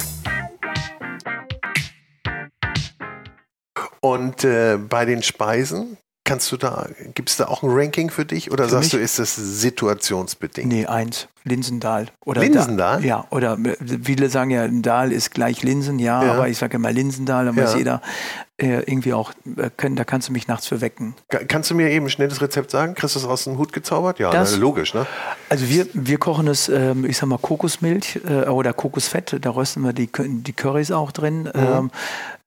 [4.01, 5.97] Und äh, bei den Speisen,
[6.27, 8.97] Kannst du da, gibt es da auch ein Ranking für dich oder Für sagst du,
[8.97, 9.03] mich?
[9.05, 10.67] ist das situationsbedingt?
[10.67, 11.27] Nee, eins.
[11.43, 12.07] Linsendahl.
[12.25, 12.99] Oder Linsendahl?
[13.01, 16.31] Da, ja, oder äh, viele sagen ja, ein Dahl ist gleich Linsen, ja, Ja.
[16.33, 17.77] aber ich sage immer Linsendahl, dann weiß Ja.
[17.77, 21.13] jeder äh, irgendwie auch, äh, können, da kannst du mich nachts für wecken.
[21.29, 22.95] Ka- Kannst du mir eben ein schnelles Rezept sagen?
[22.95, 24.17] Kriegst du das aus dem Hut gezaubert?
[24.19, 25.05] Ja, Das- logisch, ne?
[25.49, 29.81] Also wir, wir kochen es, ähm, ich sag mal, Kokosmilch äh, oder Kokosfett, da rösten
[29.83, 31.49] wir die, die Currys auch drin.
[31.53, 31.91] Ähm,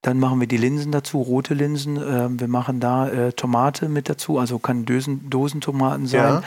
[0.01, 1.97] dann machen wir die Linsen dazu, rote Linsen.
[1.97, 6.19] Ähm, wir machen da äh, Tomate mit dazu, also kann Dosen, Dosentomaten sein.
[6.21, 6.41] Ja.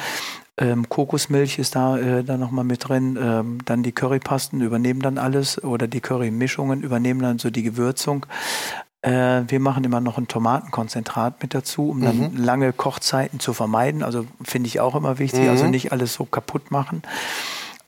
[0.58, 3.18] Ähm, Kokosmilch ist da äh, dann nochmal mit drin.
[3.20, 8.26] Ähm, dann die Currypasten übernehmen dann alles oder die Currymischungen übernehmen dann so die Gewürzung.
[9.02, 14.02] Äh, wir machen immer noch ein Tomatenkonzentrat mit dazu, um dann lange Kochzeiten zu vermeiden.
[14.02, 15.48] Also finde ich auch immer wichtig.
[15.48, 17.02] Also nicht alles so kaputt machen.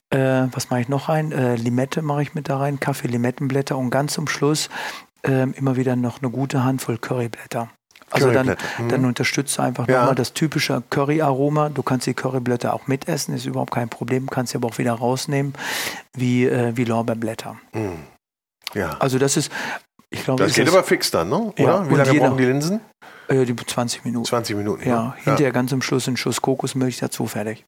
[0.09, 1.31] Äh, was mache ich noch rein?
[1.31, 4.69] Äh, Limette mache ich mit da rein, Kaffee-Limettenblätter und ganz zum Schluss
[5.23, 7.69] ähm, immer wieder noch eine gute Handvoll Curryblätter.
[8.11, 8.89] Also dann, mhm.
[8.89, 9.99] dann unterstützt du einfach Ja.
[10.01, 11.69] nochmal das typische Curry-Aroma.
[11.69, 14.93] Du kannst die Curryblätter auch mitessen, ist überhaupt kein Problem, kannst sie aber auch wieder
[14.93, 15.53] rausnehmen,
[16.13, 17.57] wie, äh, wie Lorbeerblätter.
[18.73, 18.97] Ja.
[18.99, 19.51] Also das ist,
[20.09, 21.37] ich glaube, Das geht aber fix dann, ne?
[21.37, 21.53] Oder?
[21.63, 22.79] Ja, Wie lange jeder- brauchen die Linsen?
[23.27, 24.25] äh, die 20 Minuten.
[24.25, 24.87] 20 Minuten.
[24.87, 25.13] Ja, ne?
[25.23, 27.65] hinterher ganz am Schluss ein Schuss Kokosmilch dazu, fertig.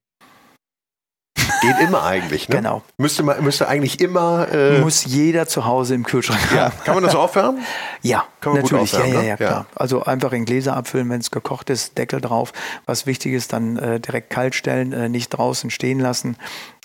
[1.61, 2.57] Geht immer eigentlich, ne?
[2.57, 2.83] Genau.
[2.99, 4.47] Müsste, man, müsste eigentlich immer.
[4.51, 6.65] Äh, Muss jeder zu Hause im Kühlschrank ja.
[6.65, 6.73] haben.
[6.85, 7.63] Kann man das aufwärmen?
[8.03, 8.91] Ja, Kann man gut natürlich.
[8.91, 9.27] Ja, aufwärmen, ja, ne?
[9.27, 9.47] ja, Ja.
[9.47, 9.65] klar.
[9.73, 12.53] Also einfach in Gläser abfüllen, wenn es gekocht ist, Deckel drauf.
[12.85, 16.37] Was wichtig ist, dann äh, direkt kalt stellen, äh, nicht draußen stehen lassen,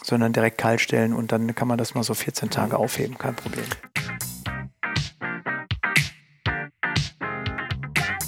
[0.03, 3.35] sondern direkt kalt stellen und dann kann man das mal so 14 Tage aufheben, kein
[3.37, 3.67] Problem.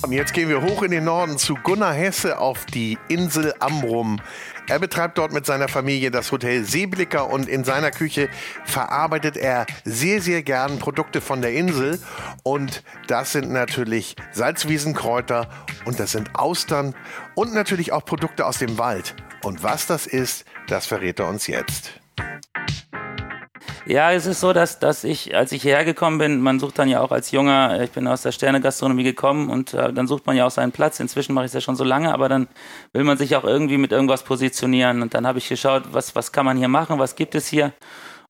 [0.04, 4.20] Und jetzt gehen wir hoch in den Norden zu Gunnar Hesse auf die Insel Amrum.
[4.68, 8.28] Er betreibt dort mit seiner Familie das Hotel Seeblicker und in seiner Küche
[8.66, 11.98] verarbeitet er sehr, sehr gern Produkte von der Insel.
[12.42, 15.48] Und das sind natürlich Salzwiesenkräuter
[15.86, 16.94] und das sind Austern
[17.34, 19.14] und natürlich auch Produkte aus dem Wald.
[19.42, 22.03] Und was das ist, das verrät er uns jetzt.
[23.86, 26.88] Ja, es ist so, dass, dass ich, als ich hierher gekommen bin, man sucht dann
[26.88, 30.36] ja auch als Junger, ich bin aus der Sterne-Gastronomie gekommen und äh, dann sucht man
[30.36, 31.00] ja auch seinen Platz.
[31.00, 32.48] Inzwischen mache ich es ja schon so lange, aber dann
[32.94, 35.02] will man sich auch irgendwie mit irgendwas positionieren.
[35.02, 37.74] Und dann habe ich geschaut, was, was kann man hier machen, was gibt es hier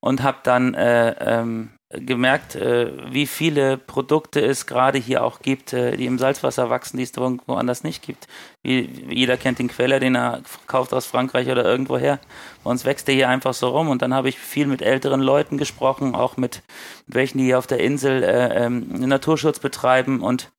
[0.00, 5.72] und habe dann äh, ähm, gemerkt, äh, wie viele Produkte es gerade hier auch gibt,
[5.72, 8.26] äh, die im Salzwasser wachsen, die es irgendwo anders nicht gibt.
[8.62, 12.18] Jeder kennt den Queller, den er kauft aus Frankreich oder irgendwoher.
[12.62, 13.88] Bei uns wächst der hier einfach so rum.
[13.88, 16.62] Und dann habe ich viel mit älteren Leuten gesprochen, auch mit,
[17.06, 20.50] mit welchen, die hier auf der Insel äh, ähm, Naturschutz betreiben und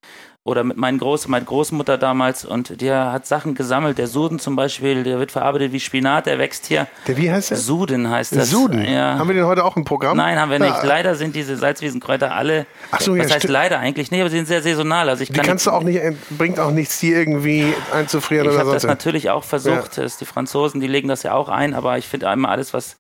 [0.48, 3.98] oder mit meinen Groß meine Großmutter damals und der hat Sachen gesammelt.
[3.98, 6.88] Der Suden zum Beispiel, der wird verarbeitet wie Spinat, der wächst hier.
[7.08, 7.58] Der, wie heißt der?
[7.58, 8.52] Suden heißt das.
[8.52, 8.86] Suden.
[8.86, 9.18] Ja.
[9.18, 10.18] Haben wir den heute auch im Programm?
[10.18, 10.70] Nein, haben wir nicht.
[10.70, 10.84] Ja.
[10.84, 12.68] Leider sind diese Salzwiesenkräuter alle.
[12.92, 13.54] Ach so, ja, was heißt stimmt.
[13.54, 14.12] leider eigentlich?
[14.12, 15.10] Nee, aber sie sind sehr saisonal.
[15.10, 16.00] Also ich Die kann kannst du auch nicht,
[16.38, 19.98] bringt auch nichts, die irgendwie einzufrieren Ich oder habe das natürlich auch versucht.
[19.98, 22.98] Ist die Franzosen, die legen das ja auch ein, aber ich finde einmal alles, was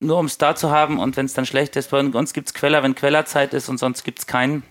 [0.00, 2.48] nur um es da zu haben und wenn es dann schlecht ist, bei uns gibt
[2.48, 4.64] es Queller, wenn Quellerzeit ist und sonst gibt es keinen.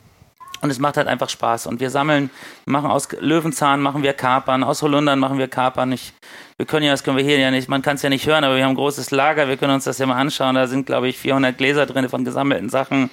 [0.61, 1.67] Und es macht halt einfach Spaß.
[1.67, 2.29] Und wir sammeln,
[2.65, 5.91] machen aus Löwenzahn machen wir Kapern, aus Holundern machen wir Kapern.
[5.91, 6.13] Ich,
[6.57, 8.43] wir können ja, das können wir hier ja nicht, man kann es ja nicht hören,
[8.43, 10.55] aber wir haben ein großes Lager, wir können uns das ja mal anschauen.
[10.55, 13.09] Da sind, glaube ich, 400 Gläser drin von gesammelten Sachen.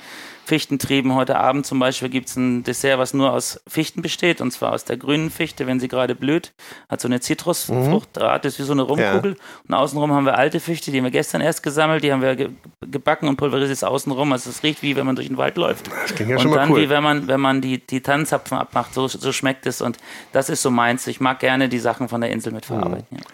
[0.46, 1.14] Fichtentrieben.
[1.14, 4.72] Heute Abend zum Beispiel gibt es ein Dessert, was nur aus Fichten besteht, und zwar
[4.72, 6.52] aus der grünen Fichte, wenn sie gerade blüht.
[6.88, 9.37] Hat so eine Zitrusfruchtart, ist wie so eine Rumkugel.
[9.66, 12.37] Und außenrum haben wir alte Fichte, die haben wir gestern erst gesammelt, die haben wir
[12.37, 12.50] ge
[12.88, 14.32] gebacken und pulverisiert außenrum.
[14.32, 15.88] Also es riecht wie wenn man durch den Wald läuft.
[15.88, 16.82] Das klingt ja und schon mal dann cool.
[16.82, 19.82] wie wenn man, wenn man die, die Tannenzapfen abmacht, so, so schmeckt es.
[19.82, 19.98] Und
[20.30, 21.06] das ist so meins.
[21.09, 23.09] Ich mag gerne die Sachen von der Insel mitverarbeiten.
[23.11, 23.24] Ja.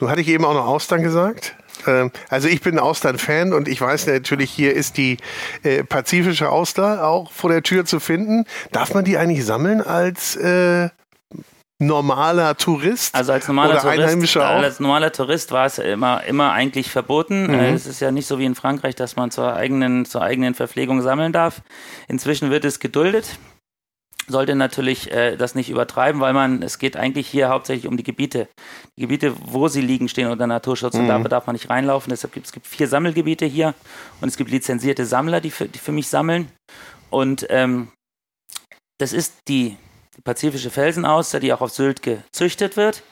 [0.00, 1.56] Nun hatte ich eben auch noch Austern gesagt.
[1.86, 5.18] Ähm, Also ich bin ein Austern-Fan und ich weiß natürlich, hier ist die
[5.62, 8.44] äh, pazifische Auster auch vor der Tür zu finden.
[8.72, 10.88] Darf man die eigentlich sammeln als äh,
[11.78, 13.14] normaler Tourist?
[13.14, 14.62] Also als normaler Oder Tourist, Einheimischer auch?
[14.62, 17.46] als normaler Tourist war es immer, immer eigentlich verboten.
[17.46, 17.74] Mhm.
[17.74, 21.02] Es ist ja nicht so wie in Frankreich, dass man zur eigenen, zur eigenen Verpflegung
[21.02, 21.62] sammeln darf.
[22.08, 23.38] Inzwischen wird es geduldet.
[24.28, 28.02] Sollte natürlich äh, das nicht übertreiben, weil man, es geht eigentlich hier hauptsächlich um die
[28.02, 28.46] Gebiete.
[28.96, 31.08] Die Gebiete, wo sie liegen, stehen unter Naturschutz und Mhm.
[31.08, 32.10] da darf man nicht reinlaufen.
[32.10, 33.74] Deshalb gibt es gibt vier Sammelgebiete hier
[34.20, 36.50] und es gibt lizenzierte Sammler, die für, die für mich sammeln.
[37.10, 37.88] Und ähm,
[38.98, 39.76] das ist die,
[40.16, 43.02] die pazifische Felsenauster, die auch auf Sylt gezüchtet wird,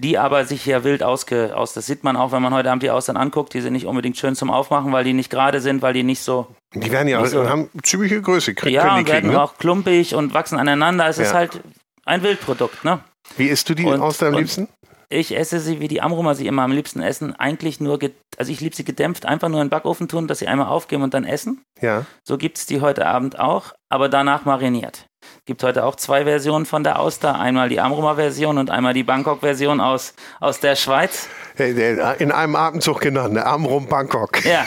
[0.00, 1.72] die aber sich hier wild ausge, aus.
[1.74, 3.52] Das sieht man auch, wenn man heute Abend die Austern anguckt.
[3.54, 6.20] Die sind nicht unbedingt schön zum Aufmachen, weil die nicht gerade sind, weil die nicht
[6.22, 6.46] so.
[6.74, 7.48] Die werden ja Nicht so.
[7.48, 8.54] haben ziemliche Größe.
[8.54, 9.42] Krieg, ja, und werden kriegen, ne?
[9.42, 11.06] auch klumpig und wachsen aneinander.
[11.08, 11.38] Es ist Ja.
[11.38, 11.60] halt
[12.04, 13.00] ein Wildprodukt, ne?
[13.36, 14.68] Wie isst du die Und- Auster am liebsten?
[15.10, 17.98] Ich esse sie, wie die Amrumer sie immer am liebsten essen, eigentlich nur,
[18.36, 21.02] also ich liebe sie gedämpft, einfach nur in den Backofen tun, dass sie einmal aufgeben
[21.02, 21.62] und dann essen.
[21.80, 22.04] Ja.
[22.24, 25.06] So gibt es die heute Abend auch, aber danach mariniert.
[25.48, 27.40] Gibt heute auch zwei Versionen von der Auster.
[27.40, 31.26] Einmal die Amrumer Version und einmal die Bangkok-Version aus, aus der Schweiz.
[31.56, 33.46] In einem Atemzug genannt, ne?
[33.46, 34.44] Amrum Bangkok.
[34.44, 34.66] Ja.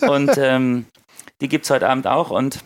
[0.00, 0.86] Und ähm,
[1.40, 2.30] die gibt es heute Abend auch.
[2.30, 2.58] Und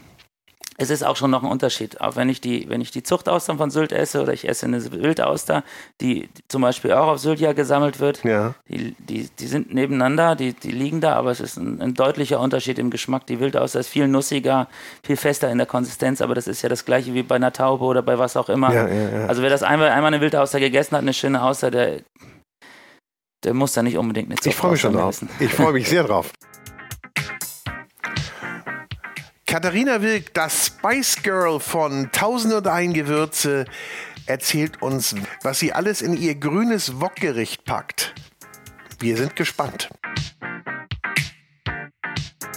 [0.76, 2.00] es ist auch schon noch ein Unterschied.
[2.00, 4.82] Auch wenn ich die, wenn ich die Zuchtaustern von Sylt esse oder ich esse eine
[4.92, 5.62] Wildauster,
[6.00, 8.54] die, die zum Beispiel auch auf Sylt ja gesammelt wird, Ja.
[8.68, 12.40] die, die, die sind nebeneinander, die, die liegen da, aber es ist ein, ein deutlicher
[12.40, 13.26] Unterschied im Geschmack.
[13.26, 14.68] Die Wildauster ist viel nussiger,
[15.02, 17.84] viel fester in der Konsistenz, aber das ist ja das gleiche wie bei einer Taube
[17.84, 18.72] oder bei was auch immer.
[18.74, 19.26] Ja, ja, ja.
[19.26, 22.00] Also wer das einmal, einmal eine Wildauster gegessen hat, eine schöne Auster, der,
[23.44, 25.10] der muss da nicht unbedingt eine Ich freue mich schon drauf.
[25.10, 25.28] essen.
[25.38, 26.30] Ich freue mich sehr drauf.
[29.54, 33.66] Katharina Wilk, das Spice Girl von 1001 Gewürze,
[34.26, 35.14] erzählt uns,
[35.44, 38.14] was sie alles in ihr grünes Wokgericht packt.
[38.98, 39.90] Wir sind gespannt.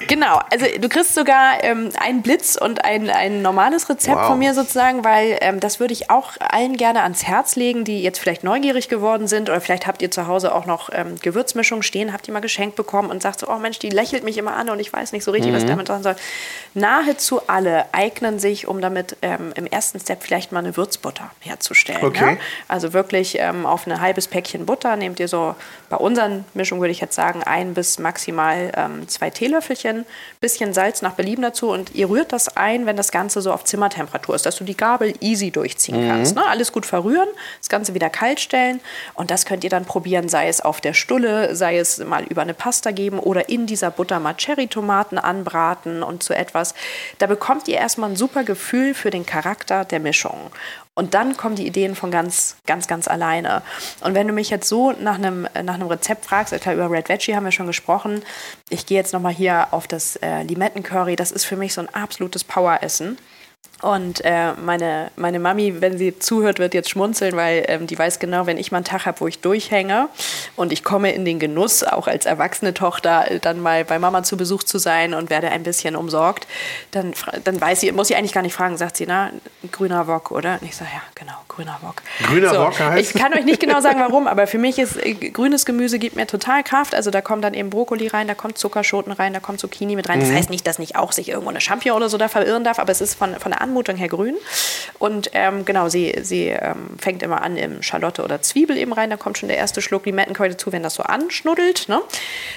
[0.07, 4.27] Genau, also du kriegst sogar ähm, einen Blitz und ein, ein normales Rezept Wow.
[4.27, 8.01] von mir sozusagen, weil ähm, das würde ich auch allen gerne ans Herz legen, die
[8.01, 11.83] jetzt vielleicht neugierig geworden sind oder vielleicht habt ihr zu Hause auch noch ähm, Gewürzmischungen
[11.83, 14.55] stehen, habt ihr mal geschenkt bekommen und sagt so, oh Mensch, die lächelt mich immer
[14.55, 16.15] an und ich weiß nicht so richtig, was ich damit machen soll.
[16.73, 22.03] Nahezu alle eignen sich, um damit ähm, im ersten Step vielleicht mal eine Würzbutter herzustellen.
[22.03, 22.33] Okay.
[22.33, 22.37] Ja?
[22.67, 25.55] Also wirklich ähm, auf ein halbes Päckchen Butter nehmt ihr so,
[25.89, 29.96] bei unseren Mischungen würde ich jetzt sagen, ein bis maximal ähm, zwei Teelöffelchen,
[30.39, 33.63] bisschen Salz nach Belieben dazu und ihr rührt das ein, wenn das Ganze so auf
[33.63, 36.35] Zimmertemperatur ist, dass du die Gabel easy durchziehen kannst.
[36.35, 36.45] Ne?
[36.45, 37.27] Alles gut verrühren,
[37.59, 38.79] das Ganze wieder kalt stellen
[39.13, 42.41] und das könnt ihr dann probieren, sei es auf der Stulle, sei es mal über
[42.41, 46.73] eine Pasta geben oder in dieser Butter mal Cherrytomaten anbraten und so etwas.
[47.19, 50.51] Da bekommt ihr erstmal ein super Gefühl für den Charakter der Mischung.
[50.97, 53.61] Und dann kommen die Ideen von ganz, ganz, ganz alleine.
[54.01, 57.07] Und wenn du mich jetzt so nach einem, nach einem Rezept fragst, klar, über Red
[57.07, 58.23] Veggie haben wir schon gesprochen.
[58.69, 61.15] Ich gehe jetzt nochmal hier auf das äh, Limettencurry.
[61.15, 63.19] Das ist für mich so ein absolutes Poweressen.
[63.81, 68.17] Und äh, meine, meine Mami, wenn sie zuhört, wird jetzt schmunzeln, weil ähm, die weiß
[68.17, 70.09] genau, wenn ich mal einen Tag habe, wo ich durchhänge
[70.55, 74.23] und ich komme in den Genuss, auch als erwachsene Tochter, äh, dann mal bei Mama
[74.23, 76.47] zu Besuch zu sein und werde ein bisschen umsorgt,
[76.89, 79.29] dann, dann weiß sie, muss sie eigentlich gar nicht fragen, sagt sie, na,
[79.71, 80.57] grüner Wok, oder?
[80.59, 82.01] Und ich sage, ja, genau, grüner Wok.
[82.23, 83.15] Grüner Wok heißt?
[83.15, 86.15] Ich kann euch nicht genau sagen, warum, aber für mich ist äh, grünes Gemüse gibt
[86.15, 86.95] mir total Kraft.
[86.95, 90.09] Also da kommt dann eben Brokkoli rein, da kommt Zuckerschoten rein, da kommt Zucchini mit
[90.09, 90.19] rein.
[90.19, 92.79] Das heißt nicht, dass nicht auch sich irgendwo eine Champignon oder so da verirren darf,
[92.79, 94.35] aber es ist von, von der Anmutung her grün.
[94.99, 99.09] Und ähm, genau, sie, sie ähm, fängt immer an im Schalotte oder Zwiebel eben rein,
[99.09, 101.87] da kommt schon der erste Schluck Limettencurry dazu, wenn das so anschnuddelt.
[101.89, 102.01] Ne?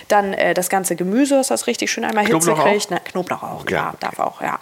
[0.09, 2.73] Dann äh, das ganze Gemüse, dass das richtig schön einmal Knoblauch Hitze auch?
[2.73, 2.91] kriegt.
[2.91, 3.01] Ne?
[3.05, 3.97] Knoblauch auch, klar, Ja.
[4.01, 4.59] darf auch, ja.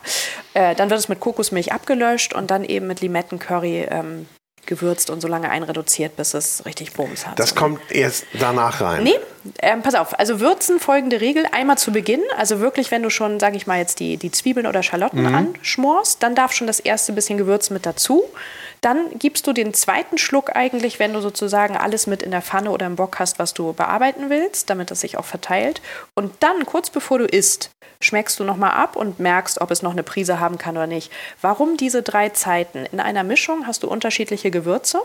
[0.54, 4.26] Äh, dann wird es mit Kokosmilch abgelöscht und dann eben mit Limettencurry ähm,
[4.66, 7.38] gewürzt und so lange einreduziert, bis es richtig Bums hat.
[7.38, 9.02] Das kommt erst danach rein.
[9.02, 9.14] Nee,
[9.60, 10.18] ähm, pass auf.
[10.18, 11.46] Also würzen folgende Regel.
[11.50, 14.66] Einmal zu Beginn, also wirklich, wenn du schon, sage ich mal, jetzt die, die Zwiebeln
[14.66, 18.24] oder Schalotten anschmorst, dann darf schon das erste bisschen Gewürz mit dazu.
[18.80, 22.70] Dann gibst du den zweiten Schluck eigentlich, wenn du sozusagen alles mit in der Pfanne
[22.70, 25.80] oder im Bock hast, was du bearbeiten willst, damit es sich auch verteilt.
[26.14, 29.92] Und dann, kurz bevor du isst, schmeckst du nochmal ab und merkst, ob es noch
[29.92, 31.10] eine Prise haben kann oder nicht.
[31.42, 32.86] Warum diese drei Zeiten?
[32.92, 35.00] In einer Mischung hast du unterschiedliche Gewürze.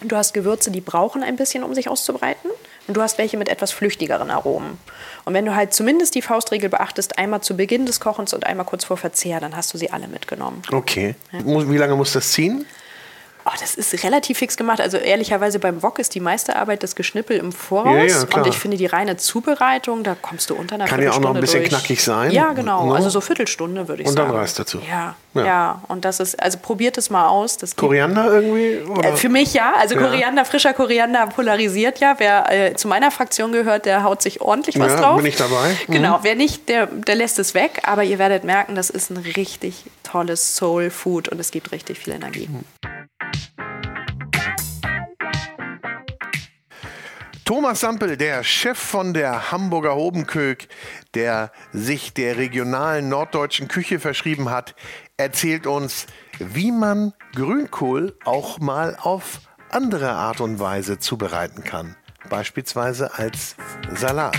[0.00, 2.50] Du hast Gewürze, die brauchen ein bisschen, um sich auszubreiten.
[2.88, 4.78] Und du hast welche mit etwas flüchtigeren Aromen.
[5.24, 8.66] Und wenn du halt zumindest die Faustregel beachtest, einmal zu Beginn des Kochens und einmal
[8.66, 10.62] kurz vor Verzehr, dann hast du sie alle mitgenommen.
[10.72, 11.14] Okay.
[11.44, 12.66] Muss- Wie lange muss das ziehen?
[13.44, 14.80] Oh, das ist relativ fix gemacht.
[14.80, 17.86] Also ehrlicherweise beim Wok ist die meiste Arbeit das Geschnippel im Voraus.
[17.94, 21.10] Ja, ja, und ich finde die reine Zubereitung, da kommst du unter einer Kann ja
[21.12, 21.70] auch noch ein bisschen durch.
[21.70, 22.30] knackig sein.
[22.30, 22.86] Ja, genau.
[22.90, 22.94] Ne?
[22.94, 24.38] Also so Viertelstunde würde ich Und dann sagen.
[24.38, 24.78] Reis dazu.
[24.88, 25.44] Ja, Ja.
[25.44, 27.56] ja, Und das ist, also probiert es mal aus.
[27.56, 28.78] Das Koriander irgendwie?
[28.88, 29.10] Oder?
[29.10, 29.72] äh, Für mich ja.
[29.78, 29.96] Also.
[29.96, 32.14] Koriander, frischer Koriander polarisiert ja.
[32.18, 35.16] Wer äh, zu meiner Fraktion gehört, der haut sich ordentlich was Ja, drauf.
[35.16, 35.76] bin ich dabei.
[35.88, 35.92] Mhm.
[35.92, 36.18] Genau.
[36.22, 37.80] Wer nicht, der, der lässt es weg.
[37.84, 41.98] Aber ihr werdet merken, das ist ein richtig tolles Soul Food und es gibt richtig
[41.98, 42.48] viel Energie.
[47.52, 50.68] Thomas Sampel, der Chef von der Hamburger Hobenkök,
[51.12, 54.74] der sich der regionalen norddeutschen Küche verschrieben hat,
[55.18, 56.06] erzählt uns,
[56.38, 61.94] wie man Grünkohl auch mal auf andere Art und Weise zubereiten kann.
[62.30, 63.54] Beispielsweise als
[63.94, 64.38] Salat.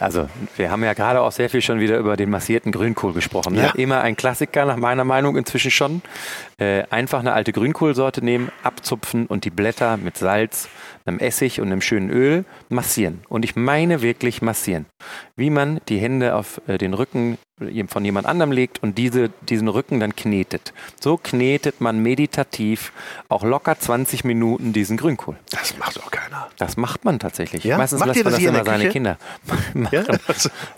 [0.00, 3.54] Also, wir haben ja gerade auch sehr viel schon wieder über den massierten Grünkohl gesprochen.
[3.54, 3.62] Ne?
[3.62, 3.70] Ja.
[3.74, 6.02] Immer ein Klassiker nach meiner Meinung inzwischen schon.
[6.58, 10.68] Äh, einfach eine alte Grünkohlsorte nehmen, abzupfen und die Blätter mit Salz,
[11.04, 13.20] einem Essig und einem schönen Öl massieren.
[13.28, 14.86] Und ich meine wirklich massieren.
[15.36, 17.38] Wie man die Hände auf äh, den Rücken
[17.88, 20.72] von jemand anderem legt und diese, diesen Rücken dann knetet.
[21.00, 22.92] So knetet man meditativ
[23.28, 25.36] auch locker 20 Minuten diesen Grünkohl.
[25.50, 26.48] Das macht doch keiner.
[26.58, 27.62] Das macht man tatsächlich.
[27.62, 27.78] Ja?
[27.78, 28.88] Meistens Macht lässt man das das immer seine?
[28.88, 29.88] Kinder machen.
[29.92, 30.02] Ja?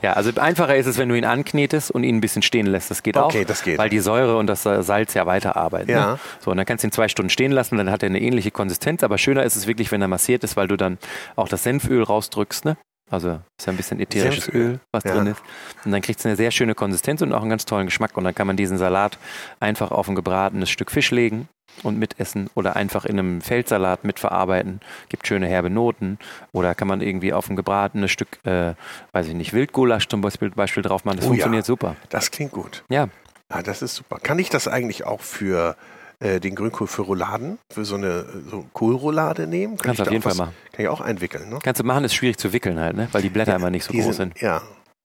[0.03, 2.91] Ja, also einfacher ist es, wenn du ihn anknetest und ihn ein bisschen stehen lässt.
[2.91, 3.27] Das geht auch.
[3.27, 3.79] Okay, das geht.
[3.79, 5.91] Weil die Säure und das Salz ja weiterarbeiten.
[5.91, 6.13] Ja.
[6.13, 6.19] Ne?
[6.41, 8.51] So, und dann kannst du ihn zwei Stunden stehen lassen, dann hat er eine ähnliche
[8.51, 9.03] Konsistenz.
[9.03, 10.97] Aber schöner ist es wirklich, wenn er massiert ist, weil du dann
[11.37, 12.65] auch das Senföl rausdrückst.
[12.65, 12.79] Ne?
[13.11, 15.15] Also ist ja ein bisschen ätherisches Senföl, Öl, was ja.
[15.15, 15.43] drin ist.
[15.85, 18.17] Und dann kriegt es eine sehr schöne Konsistenz und auch einen ganz tollen Geschmack.
[18.17, 19.19] Und dann kann man diesen Salat
[19.61, 21.49] einfach auf ein gebratenes Stück Fisch legen
[21.83, 24.81] und mitessen oder einfach in einem Feldsalat mitverarbeiten.
[25.11, 26.19] Gibt schöne herbe Noten.
[26.53, 28.73] Oder kann man irgendwie auf ein gebratenes Stück, äh,
[29.13, 31.19] weiß ich nicht, Wildgulasch zum Beispiel, Beispiel drauf machen.
[31.19, 31.33] Das Oh ja.
[31.35, 31.97] funktioniert super.
[32.09, 32.85] Das klingt gut.
[32.89, 33.09] Ja,
[33.53, 34.19] Ja, das ist super.
[34.21, 35.77] Kann ich das eigentlich auch für
[36.21, 39.77] äh, den Grünkohl für Rouladen, für so eine so Kohlroulade nehmen?
[39.77, 40.55] Kann Kannst auf jeden Fall was- machen.
[40.73, 41.59] Kann ich auch einwickeln, ne?
[41.63, 43.09] kannst du machen, ist schwierig zu wickeln halt, ne?
[43.13, 44.41] weil die Blätter immer nicht so groß sind.
[44.41, 44.63] Ja,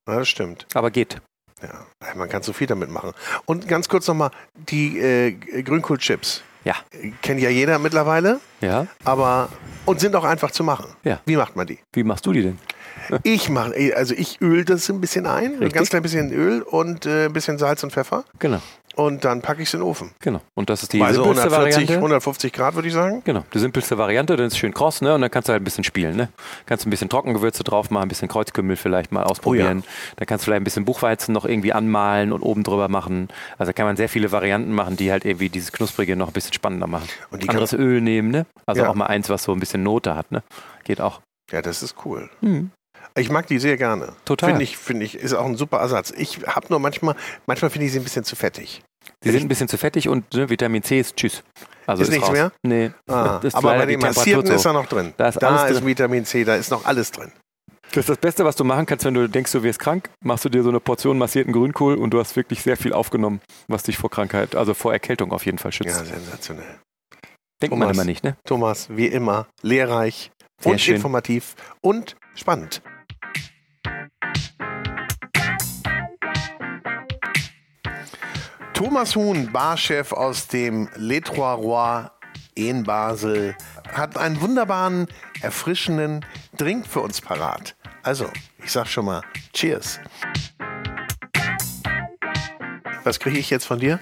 [0.08, 0.66] ja, das stimmt.
[0.74, 1.22] Aber geht.
[1.62, 1.86] Ja,
[2.16, 3.12] man kann so viel damit machen.
[3.46, 5.32] Und ganz kurz nochmal, die äh,
[5.62, 6.42] Grünkohlchips.
[6.64, 6.76] Ja.
[6.92, 8.88] Äh, Kennt ja jeder mittlerweile, Ja.
[9.04, 9.50] aber
[9.86, 10.88] und sind auch einfach zu machen.
[11.04, 11.20] Ja.
[11.26, 11.80] Wie macht man die?
[11.94, 12.60] Wie machst du die denn?
[13.24, 15.74] Ich mache, also ich öl das ein bisschen ein, ein Richtig.
[15.74, 18.62] ganz klein bisschen Öl und äh, ein bisschen Salz und Pfeffer Genau,
[18.96, 20.12] und dann packe ich es in den Ofen.
[20.20, 20.42] genau.
[20.54, 21.94] Und das ist die Bei so simpelste 140, Variante.
[21.96, 23.22] 150 Grad würde ich sagen.
[23.26, 25.14] Genau, die simpelste Variante, dann ist es schön kross, ne?
[25.16, 26.30] Und dann kannst du halt ein bisschen spielen, ne?
[26.66, 29.84] Kannst ein bisschen Trockengewürze drauf machen, ein bisschen Kreuzkümmel vielleicht mal ausprobieren.
[30.18, 33.30] Dann kannst du vielleicht ein bisschen Buchweizen noch irgendwie anmalen und oben drüber machen.
[33.58, 36.54] Also kann man sehr viele Varianten machen, die halt irgendwie dieses Knusprige noch ein bisschen
[36.54, 37.08] spannender machen.
[37.32, 38.46] Und die kann- Anderes Öl nehmen, ne?
[38.66, 38.90] Also Ja.
[38.90, 40.44] auch mal eins, was so ein bisschen Note hat, ne?
[40.84, 41.22] Geht auch.
[41.52, 42.30] Ja, das ist cool.
[43.18, 44.14] Ich mag die sehr gerne.
[44.26, 44.50] Total.
[44.52, 46.14] Finde ich, finde ich, ist auch ein super Ersatz.
[46.16, 48.82] Ich habe nur manchmal, manchmal finde ich sie ein bisschen zu fettig.
[49.24, 51.44] Die sind ein bisschen zu fettig und ne, Vitamin C ist tschüss.
[51.88, 52.34] Also Ist nichts raus.
[52.34, 52.52] mehr?
[52.64, 52.92] Nee.
[53.08, 55.14] Ah, ist aber bei den Massierten zu ist er noch drin.
[55.18, 55.88] Da ist alles ist drin.
[55.88, 57.32] Vitamin C, da ist noch alles drin.
[57.90, 60.46] Das ist das Beste, was du machen kannst, wenn du denkst, du wirst krank, machst
[60.46, 63.84] du dir so eine Portion massierten Grünkohl und du hast wirklich sehr viel aufgenommen, was
[63.84, 65.98] dich vor Krankheit, also vor Erkältung auf jeden Fall schützt.
[65.98, 66.80] Ja, sensationell.
[67.62, 67.98] Denkt man Thomas.
[67.98, 68.38] immer nicht, ne?
[68.46, 70.32] Thomas, wie immer, lehrreich
[70.62, 70.96] Sehr und schön.
[70.96, 72.82] informativ und spannend.
[78.84, 82.10] Thomas Huhn, Barchef aus dem Les Trois Rois
[82.56, 83.56] in Basel,
[83.94, 85.06] hat einen wunderbaren,
[85.44, 86.26] erfrischenden
[86.58, 87.76] Drink für uns parat.
[88.02, 88.26] Also,
[88.58, 89.22] ich sag schon mal,
[89.54, 90.00] Cheers.
[93.04, 94.00] Was kriege ich jetzt von dir?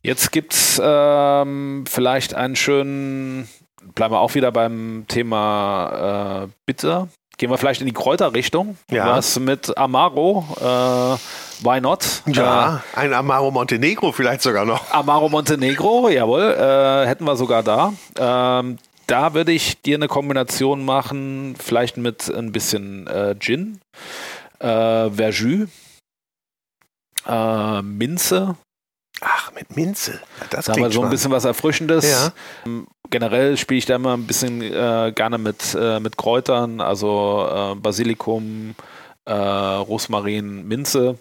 [0.00, 3.48] Jetzt gibt's ähm, vielleicht einen schönen,
[3.96, 7.08] bleiben wir auch wieder beim Thema äh, Bitter.
[7.36, 8.78] Gehen wir vielleicht in die Kräuterrichtung.
[8.92, 9.08] Ja.
[9.08, 11.18] Was mit Amaro, äh,
[11.62, 12.22] why not?
[12.26, 14.90] Ja, ein Amaro Montenegro vielleicht sogar noch.
[14.90, 17.92] Äh, Amaro Montenegro, jawohl, äh, hätten wir sogar da.
[18.18, 23.80] Ähm, da würde ich dir eine Kombination machen, vielleicht mit ein bisschen äh, Gin,
[24.58, 25.68] äh, Verjus,
[27.26, 28.56] äh, Minze,
[29.20, 30.20] Ach, mit Minze.
[30.50, 32.04] Das Da klingt so ein bisschen was Erfrischendes.
[32.10, 32.32] Ja.
[32.66, 37.48] Ähm, Generell spiele ich da immer ein bisschen äh, gerne mit, äh, mit Kräutern, also
[37.50, 38.74] äh, Basilikum,
[39.24, 41.16] äh, Rosmarin, Minze.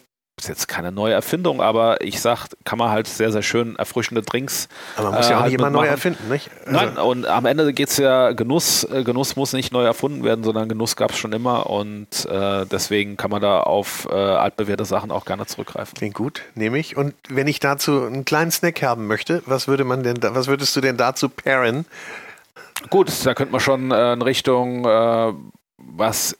[0.45, 4.21] Ist jetzt keine neue Erfindung, aber ich sag, kann man halt sehr, sehr schön erfrischende
[4.21, 4.67] Drinks.
[4.95, 6.51] Aber man muss äh, ja auch halt nicht immer neu erfinden, nicht?
[6.67, 8.83] Also- Nein, und am Ende geht es ja Genuss.
[8.83, 12.67] Äh, Genuss muss nicht neu erfunden werden, sondern Genuss gab es schon immer und äh,
[12.67, 15.95] deswegen kann man da auf äh, altbewährte Sachen auch gerne zurückgreifen.
[15.97, 16.95] Klingt gut, nehme ich.
[16.95, 20.45] Und wenn ich dazu einen kleinen Snack haben möchte, was würde man denn da, was
[20.45, 21.85] würdest du denn dazu pairen?
[22.91, 25.33] Gut, da könnte man schon äh, in Richtung, äh,
[25.77, 26.37] was,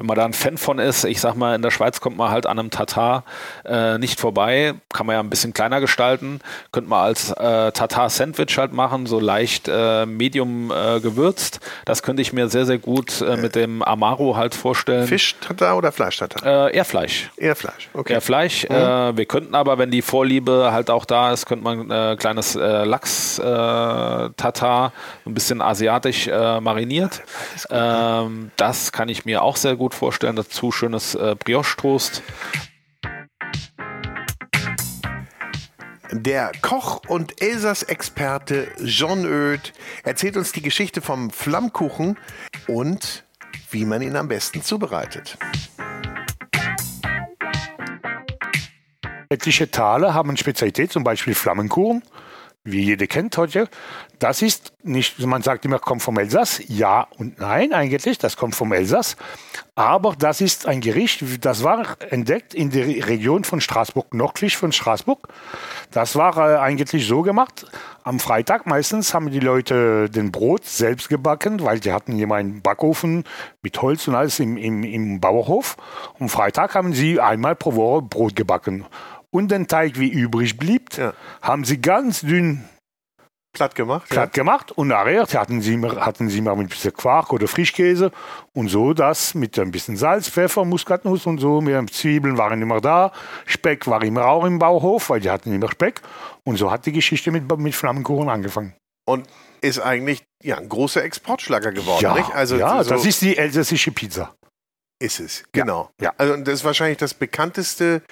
[0.00, 2.30] wenn man da ein Fan von ist, ich sag mal, in der Schweiz kommt man
[2.30, 3.22] halt an einem Tatar
[3.66, 6.40] äh, nicht vorbei, kann man ja ein bisschen kleiner gestalten,
[6.72, 11.60] könnte man als äh, Tatar-Sandwich halt machen, so leicht äh, medium äh, gewürzt.
[11.84, 15.06] Das könnte ich mir sehr, sehr gut äh, mit dem Amaro halt vorstellen.
[15.06, 16.68] Fisch-Tatar oder Fleisch-Tatar?
[16.70, 17.30] Äh, eher Fleisch.
[17.36, 18.14] Eher Fleisch, okay.
[18.14, 18.64] Eher Fleisch.
[18.64, 22.56] Äh, wir könnten aber, wenn die Vorliebe halt auch da ist, könnte man äh, kleines
[22.56, 24.32] äh, Lachs-Tatar,
[25.26, 27.20] ein bisschen asiatisch äh, mariniert.
[27.68, 30.36] Ähm, das kann ich mir auch sehr gut vorstellen.
[30.36, 32.22] Dazu schönes äh, Brioche-Toast.
[36.12, 39.72] Der Koch und Elsass-Experte Jean Oeth
[40.02, 42.18] erzählt uns die Geschichte vom Flammkuchen
[42.66, 43.24] und
[43.70, 45.38] wie man ihn am besten zubereitet.
[49.28, 52.02] Etliche Tale haben eine Spezialität, zum Beispiel Flammenkuchen.
[52.64, 53.68] Wie jeder kennt heute,
[54.18, 56.60] das ist nicht, man sagt immer, kommt vom Elsass.
[56.68, 59.16] Ja und nein, eigentlich, das kommt vom Elsass.
[59.74, 64.72] Aber das ist ein Gericht, das war entdeckt in der Region von Straßburg, nördlich von
[64.72, 65.28] Straßburg.
[65.90, 67.64] Das war äh, eigentlich so gemacht.
[68.02, 72.60] Am Freitag meistens haben die Leute den Brot selbst gebacken, weil die hatten immer einen
[72.60, 73.24] Backofen
[73.62, 75.78] mit Holz und alles im, im, im Bauerhof.
[76.18, 78.84] Und Freitag haben sie einmal pro Woche Brot gebacken.
[79.32, 81.12] Und den Teig, wie übrig blieb, Ja.
[81.42, 82.64] haben sie ganz dünn
[83.52, 84.08] Platt gemacht.
[84.08, 87.48] platt gemacht und nachher hatten sie, immer- hatten sie mal mit ein bisschen Quark oder
[87.48, 88.12] Frischkäse
[88.54, 91.60] und so das mit ein bisschen Salz, Pfeffer, Muskatnuss und so.
[91.60, 93.12] Mit Zwiebeln waren immer da,
[93.46, 96.00] Speck war immer auch im Bauhof, weil die hatten immer Speck.
[96.44, 98.74] Und so hat die Geschichte mit, mit Flammenkuchen angefangen.
[99.08, 99.26] Und
[99.60, 102.02] ist eigentlich ja, ein großer Exportschlager geworden.
[102.02, 102.32] ja, nicht?
[102.32, 104.32] Also ja so das ist die elsässische Pizza.
[105.02, 105.42] ist es.
[105.52, 105.90] Genau.
[106.00, 106.12] ja.
[106.18, 108.02] Also und das ist wahrscheinlich das bekannteste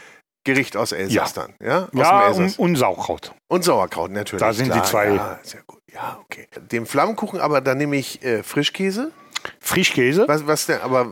[0.49, 1.43] Gericht aus Elsass Ja.
[1.43, 1.55] dann.
[1.61, 3.33] Ja, aus Ja, dem und, und Sauerkraut.
[3.49, 4.41] Und Sauerkraut natürlich.
[4.41, 4.85] Da sind die klar.
[4.85, 5.81] zwei- Ja, sehr gut.
[5.93, 6.49] Ja, okay.
[6.73, 9.11] Den Flammkuchen, aber da nehme ich äh, Frischkäse.
[9.61, 10.27] Frischkäse.
[10.27, 10.81] Was, was denn?
[10.81, 11.07] Aber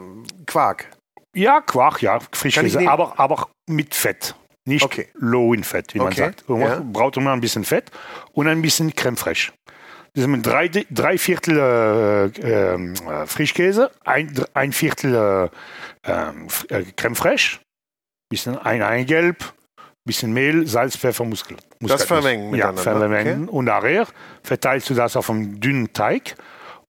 [0.46, 0.86] Quark.
[1.34, 4.34] Ja, Quark, ja, Frischkäse, aber, aber mit Fett.
[4.64, 5.08] Nicht Okay.
[5.14, 6.48] low in Fett, wie man Okay, sagt.
[6.48, 6.80] Man ja.
[6.82, 7.90] braucht immer ein bisschen Fett
[8.32, 9.52] und ein bisschen Creme fraiche.
[10.14, 12.24] Das sind drei, drei Viertel äh,
[12.74, 17.58] ähm, äh, Frischkäse, ein, ein Viertel äh, ähm, äh, Creme fraiche,
[18.28, 19.52] bisschen ein Eigelb,
[20.04, 21.56] bisschen Mehl, Salz, Pfeffer, Muskel.
[21.80, 23.48] Das vermengen Ja, vermengen.
[23.48, 24.06] Und nachher
[24.42, 26.36] verteilst du das auf einen dünnen Teig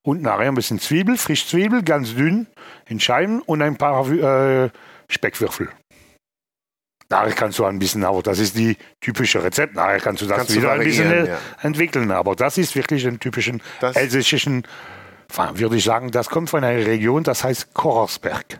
[0.04, 2.48] und nachher ein bisschen Zwiebel, Frischzwiebel, ganz dünn
[2.88, 4.70] in Scheiben und ein paar äh,
[5.10, 5.70] Speckwürfel.
[7.10, 9.76] Nachher kannst du ein bisschen, aber das ist die typische Rezept.
[9.76, 11.38] Nachher kannst du das Kannst du wieder ein bisschen äh, ja.
[11.62, 12.12] entwickeln.
[12.12, 14.64] Aber das ist wirklich ein typischen Das- elsässischen,
[15.54, 18.60] würde ich sagen, das kommt von einer Region, das heißt Kochersberg.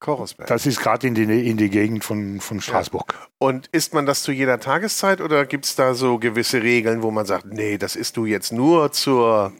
[0.00, 0.48] Korosberg.
[0.48, 3.14] Das ist gerade in die, in die Gegend von, von Straßburg.
[3.38, 7.10] Und isst man das zu jeder Tageszeit oder gibt es da so gewisse Regeln, wo
[7.10, 9.52] man sagt, nee, das isst du jetzt nur zur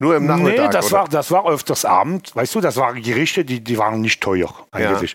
[0.00, 0.66] nur im Nachmittag?
[0.66, 1.02] nee, das oder?
[1.02, 2.34] war, das war öfters Abend.
[2.34, 5.14] Weißt du, das waren Gerichte, die, die waren nicht teuer eigentlich.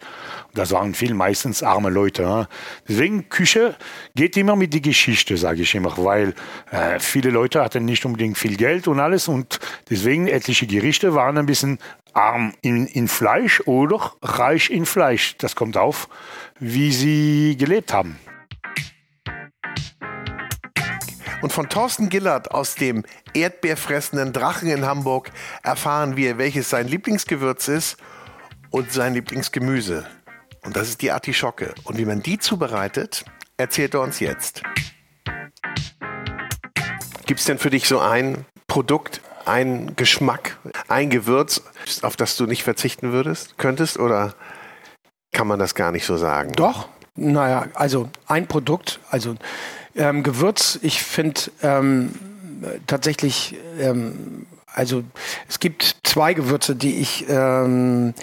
[0.54, 2.22] Das waren viel meistens arme Leute.
[2.22, 2.48] Ja.
[2.88, 3.76] Deswegen Küche
[4.16, 6.36] geht immer mit die Geschichte, sage ich immer, weil
[6.72, 9.60] äh, viele Leute hatten nicht unbedingt viel Geld und alles und
[9.90, 11.80] deswegen etliche Gerichte waren ein bisschen
[12.14, 15.36] arm in, in Fleisch oder reich in Fleisch.
[15.40, 16.08] Das kommt auf,
[16.60, 18.18] wie sie gelebt haben.
[21.46, 23.04] Und von Thorsten Gillert aus dem
[23.36, 25.30] erdbeerfressenden Drachen in Hamburg
[25.62, 27.98] erfahren wir, welches sein Lieblingsgewürz ist
[28.72, 30.08] und sein Lieblingsgemüse.
[30.64, 31.76] Und das ist die Artischocke.
[31.84, 33.26] Und wie man die zubereitet,
[33.58, 34.64] erzählt er uns jetzt.
[37.28, 41.62] Gibt es denn für dich so ein Produkt, ein Geschmack, ein Gewürz,
[42.02, 44.00] auf das du nicht verzichten würdest, könntest?
[44.00, 44.34] Oder
[45.32, 46.54] kann man das gar nicht so sagen?
[46.54, 49.36] Doch, naja, also ein Produkt, also
[49.96, 52.12] ähm, Gewürz, ich finde ähm,
[52.88, 55.04] tatsächlich, ähm, also
[55.48, 58.14] es gibt zwei Gewürze, die ich ähm,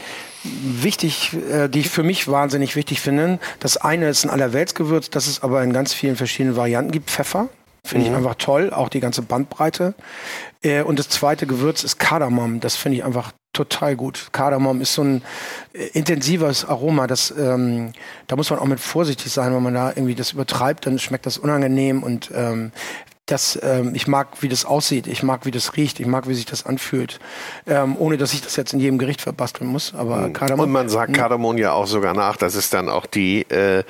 [0.45, 3.39] wichtig, äh, die ich für mich wahnsinnig wichtig finde.
[3.61, 7.11] Das eine ist ein Allerweltsgewürz, das es aber in ganz vielen verschiedenen Varianten gibt.
[7.11, 7.49] Pfeffer.
[7.85, 9.95] Finde ich einfach toll, auch die ganze Bandbreite.
[10.63, 12.61] Äh, und das zweite Gewürz ist Kardamom.
[12.61, 14.29] Das finde ich einfach total gut.
[14.33, 15.23] Kardamom ist so ein
[15.73, 17.09] äh, intensives Aroma.
[17.09, 17.93] Das, ähm,
[18.29, 21.27] da muss man auch mit vorsichtig sein, wenn man da irgendwie das übertreibt, dann schmeckt
[21.27, 22.71] das unangenehm und ähm,
[23.33, 26.35] das, ähm, ich mag, wie das aussieht, ich mag, wie das riecht, ich mag, wie
[26.35, 27.19] sich das anfühlt,
[27.67, 29.95] ähm, ohne dass ich das jetzt in jedem Gericht verbasteln muss.
[29.95, 30.67] Aber Kardamom.
[30.67, 31.15] Und man sagt Mm.
[31.15, 33.83] Kardamom ja auch sogar nach, dass es dann auch die äh,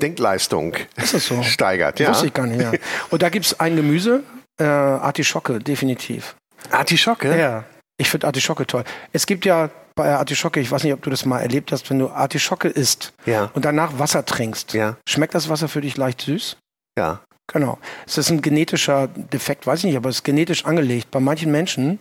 [0.00, 1.42] Denkleistung so?
[1.42, 1.98] steigert.
[2.00, 2.10] Ja.
[2.10, 2.72] Wusste ich gar nicht, ja.
[3.10, 4.22] Und da gibt es ein Gemüse,
[4.60, 6.36] äh, Artischocke, definitiv.
[6.70, 7.38] Artischocke?
[7.38, 7.64] Ja,
[7.96, 8.84] ich finde Artischocke toll.
[9.12, 11.98] Es gibt ja bei Artischocke, ich weiß nicht, ob du das mal erlebt hast, wenn
[12.00, 13.50] du Artischocke isst Ja.
[13.54, 14.96] und danach Wasser trinkst, Ja.
[15.08, 16.56] schmeckt das Wasser für dich leicht süß?
[16.98, 17.20] Ja.
[17.46, 17.78] Genau.
[18.06, 21.10] Es ist ein genetischer Defekt, weiß ich nicht, aber es ist genetisch angelegt.
[21.10, 21.98] Bei manchen Menschen,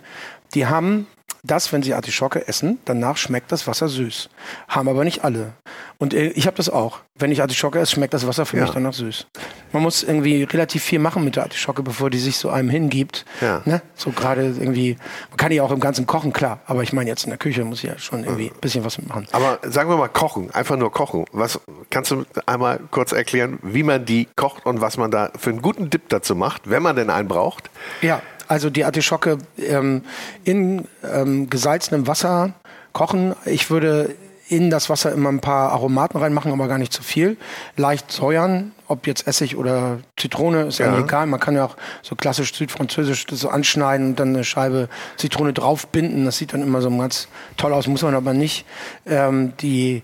[0.53, 1.07] die haben
[1.43, 4.29] das, wenn sie Artischocke essen, danach schmeckt das Wasser süß.
[4.69, 5.53] Haben aber nicht alle.
[5.97, 6.99] Und äh, ich habe das auch.
[7.15, 8.63] Wenn ich Artischocke esse, schmeckt das Wasser für Ja.
[8.63, 9.27] mich danach süß.
[9.71, 13.25] Man muss irgendwie relativ viel machen mit der Artischocke, bevor die sich so einem hingibt.
[13.41, 13.61] Ja.
[13.65, 13.81] Ne?
[13.95, 14.97] So gerade irgendwie,
[15.29, 16.61] man kann die auch im Ganzen kochen, klar.
[16.65, 18.97] Aber ich meine, jetzt in der Küche muss ich ja schon irgendwie ein bisschen was
[18.97, 19.27] mitmachen.
[19.33, 21.25] Aber sagen wir mal kochen, einfach nur kochen.
[21.33, 25.49] Was kannst du einmal kurz erklären, wie man die kocht und was man da für
[25.51, 27.69] einen guten Dip dazu macht, wenn man denn einen braucht?
[28.01, 28.21] Ja,
[28.53, 30.03] also die Artischocke ähm,
[30.43, 32.53] in ähm, gesalzenem Wasser
[32.93, 33.35] kochen.
[33.45, 34.13] Ich würde
[34.47, 37.37] in das Wasser immer ein paar Aromaten reinmachen, aber gar nicht zu viel.
[37.77, 40.99] Leicht säuern, ob jetzt Essig oder Zitrone, ist Ja.
[40.99, 41.25] egal.
[41.25, 44.87] Man kann ja auch so klassisch südfranzösisch das so anschneiden und dann eine Scheibe
[45.17, 46.25] Zitrone draufbinden.
[46.25, 47.27] Das sieht dann immer so ganz
[47.57, 48.65] toll aus, muss man aber nicht.
[49.07, 50.03] Ähm, die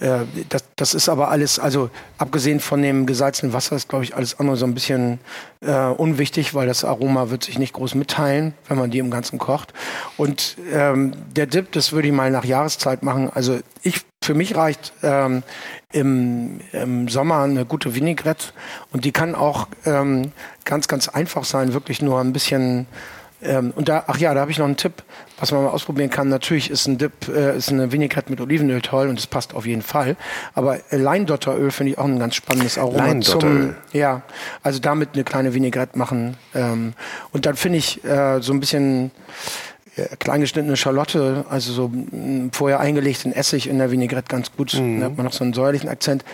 [0.00, 4.14] Äh, das, das ist aber alles, also abgesehen von dem gesalzenen Wasser ist, glaube ich,
[4.14, 5.18] alles andere so ein bisschen
[5.60, 9.38] äh, unwichtig, weil das Aroma wird sich nicht groß mitteilen, wenn man die im Ganzen
[9.38, 9.72] kocht.
[10.16, 13.30] Und ähm, der Dip, das würde ich mal nach Jahreszeit machen.
[13.32, 15.42] Also ich, für mich reicht ähm,
[15.92, 18.46] im, im Sommer eine gute Vinaigrette
[18.92, 20.32] und die kann auch ähm,
[20.64, 22.86] ganz, ganz einfach sein, wirklich nur ein bisschen
[23.40, 25.02] ähm, und da, ach ja, da habe ich noch einen Tipp,
[25.38, 26.28] was man mal ausprobieren kann.
[26.28, 29.66] Natürlich ist ein Dip, äh, ist eine Vinaigrette mit Olivenöl toll und es passt auf
[29.66, 30.16] jeden Fall.
[30.54, 33.20] Aber äh, Leindotteröl finde ich auch ein ganz spannendes Aroma.
[33.20, 34.22] Zum, ja,
[34.62, 36.36] also damit eine kleine Vinaigrette machen.
[36.54, 36.94] Ähm,
[37.32, 39.12] und dann finde ich äh, so ein bisschen
[39.96, 44.74] äh, kleingeschnittene Schalotte, also so mh, vorher eingelegt in Essig in der Vinaigrette ganz gut.
[44.74, 45.00] Mhm.
[45.00, 46.24] Da hat man noch so einen säuerlichen Akzent.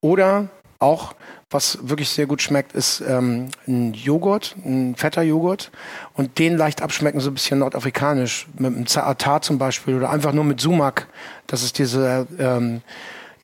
[0.00, 0.48] Oder
[0.78, 1.14] auch,
[1.54, 5.70] was wirklich sehr gut schmeckt, ist ähm, ein Joghurt, ein fetter Joghurt.
[6.14, 8.46] Und den leicht abschmecken, so ein bisschen nordafrikanisch.
[8.58, 11.06] Mit einem Zaatar zum Beispiel oder einfach nur mit Sumak.
[11.46, 12.82] Das ist diese ähm,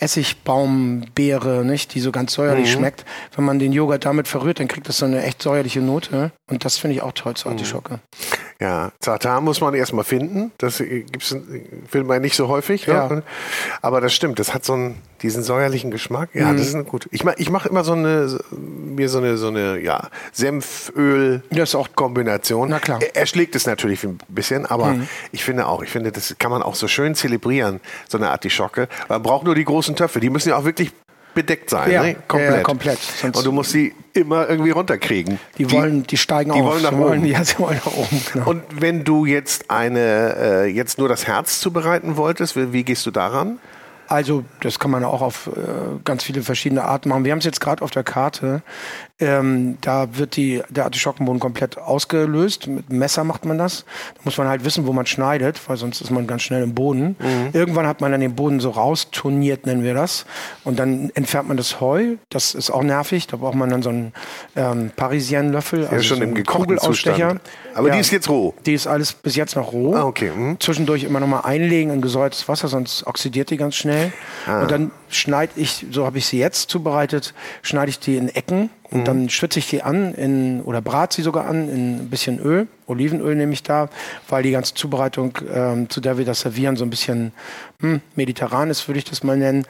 [0.01, 2.79] Essigbaumbeere, nicht, die so ganz säuerlich Mhm.
[2.79, 3.05] schmeckt.
[3.37, 6.33] Wenn man den Joghurt damit verrührt, dann kriegt das so eine echt säuerliche Note.
[6.49, 8.01] Und das finde ich auch toll zur Artischocke.
[8.61, 10.53] Ja, Zatan muss man erstmal finden.
[10.59, 11.39] Das äh, gibt's, äh,
[11.89, 12.87] findet man nicht so häufig.
[12.87, 12.93] Ne?
[12.93, 13.23] Ja.
[13.81, 16.29] Aber das stimmt, das hat so einen, diesen säuerlichen Geschmack.
[16.35, 16.59] Ja, Mhm.
[16.59, 17.09] das ist eine gut.
[17.11, 22.69] Ich mache ich mach immer so eine, mir so eine, so eine, ja, Senföl-Kombination.
[22.69, 23.01] Na klar.
[23.03, 25.09] Er, er schlägt es natürlich ein bisschen, aber Mhm.
[25.33, 28.89] ich finde auch, ich finde, das kann man auch so schön zelebrieren, so eine Artischocke.
[29.09, 30.21] Man braucht nur die großen Töpfe.
[30.21, 30.93] Die müssen ja auch wirklich
[31.43, 32.17] bedeckt sein, Ja, ne?
[32.29, 32.55] komplett.
[32.57, 32.99] ja, komplett.
[33.23, 35.39] Und du musst sie immer irgendwie runterkriegen.
[35.59, 36.67] Die, wollen, die steigen die auf.
[36.67, 37.29] wollen nach sie wollen, oben.
[37.29, 38.23] Ja, sie wollen nach oben.
[38.33, 38.51] Genau.
[38.51, 43.07] Und wenn du jetzt eine, äh, jetzt nur das Herz zubereiten wolltest, wie, wie gehst
[43.07, 43.59] du daran?
[44.09, 45.51] Also, das kann man auch auf äh,
[46.05, 47.25] ganz viele verschiedene Arten machen.
[47.25, 48.61] Wir haben es jetzt gerade auf der Karte.
[49.21, 52.67] Ähm, da wird die, der Artischockenboden komplett ausgelöst.
[52.67, 53.85] Mit einem Messer macht man das.
[54.15, 56.75] Da muss man halt wissen, wo man schneidet, weil sonst ist man ganz schnell im
[56.75, 57.17] Boden.
[57.53, 60.27] Irgendwann hat man dann den Boden so rausturniert, nennen wir das.
[60.65, 62.17] Und dann entfernt man das Heu.
[62.31, 63.27] Das ist auch nervig.
[63.27, 64.13] Da braucht man dann so einen
[64.57, 65.89] ähm, Parisienne-Löffel.
[65.91, 67.31] Ja, schon so im gekochten Kugelausstecher.
[67.31, 67.41] Zustand.
[67.75, 68.55] Aber die ist jetzt roh.
[68.67, 69.95] Die ist alles bis jetzt noch roh.
[69.95, 70.31] Ah, okay.
[70.35, 70.59] Mhm.
[70.61, 74.13] Zwischendurch immer noch mal einlegen in gesäuertes Wasser, sonst oxidiert die ganz schnell.
[74.47, 74.63] Ah.
[74.63, 78.71] Und dann schneide ich, so habe ich sie jetzt zubereitet, schneide ich die in Ecken
[78.91, 82.41] und dann schwitze ich die an in, oder brate sie sogar an in ein bisschen
[82.41, 82.67] Öl.
[82.87, 83.89] Olivenöl nehme ich da,
[84.29, 87.33] weil die ganze Zubereitung, ähm, zu der wir das servieren, so ein bisschen
[87.79, 89.65] hm, mediterran ist, würde ich das mal nennen.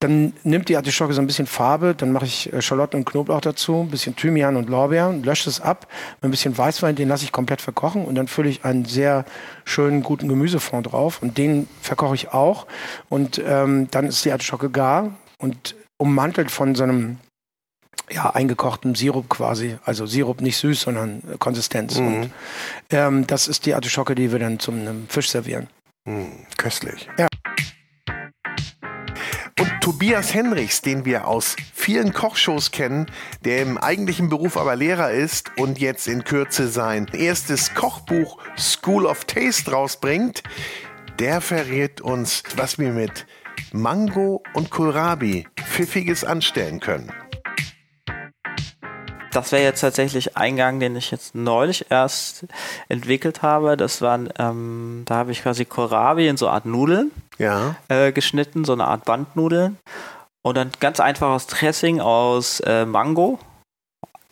[0.00, 3.40] Dann nimmt die Artischocke so ein bisschen Farbe, dann mache ich äh, Schalotten und Knoblauch
[3.40, 7.24] dazu, ein bisschen Thymian und Lorbeer, lösche es ab, mit ein bisschen Weißwein, den lasse
[7.24, 9.24] ich komplett verkochen und dann fülle ich einen sehr
[9.64, 12.66] schönen, guten Gemüsefond drauf und den verkoche ich auch
[13.08, 17.16] und ähm, dann ist die Artischocke gar und ummantelt von so einem
[18.10, 19.76] ja, eingekochten Sirup quasi.
[19.84, 21.98] Also Sirup nicht süß, sondern äh, Konsistenz.
[21.98, 22.06] Mhm.
[22.06, 22.30] Und
[22.90, 25.68] ähm, das ist die Artischocke, die wir dann zum einem Fisch servieren.
[26.06, 27.08] Hm, köstlich.
[27.18, 27.26] Ja.
[29.58, 33.06] Und Tobias Henrichs, den wir aus vielen Kochshows kennen,
[33.44, 39.06] der im eigentlichen Beruf aber Lehrer ist und jetzt in Kürze sein erstes Kochbuch School
[39.06, 40.42] of Taste rausbringt,
[41.18, 43.26] der verrät uns, was wir mit
[43.72, 47.10] Mango und Kohlrabi Pfiffiges anstellen können.
[49.36, 52.46] Das wäre jetzt tatsächlich ein Gang, den ich jetzt neulich erst
[52.88, 53.76] entwickelt habe.
[53.76, 57.76] Das waren, ähm, da habe ich quasi Kohlrabi in so eine Art Nudeln Ja.
[57.88, 59.76] äh, geschnitten, so eine Art Bandnudeln.
[60.42, 63.38] Und dann ganz einfaches Dressing aus äh, Mango.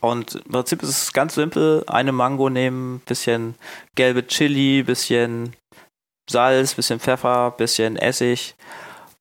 [0.00, 1.84] Und im Prinzip ist es ganz simpel.
[1.86, 3.56] Eine Mango nehmen, bisschen
[3.96, 5.54] gelbe Chili, bisschen
[6.30, 8.54] Salz, bisschen Pfeffer, bisschen Essig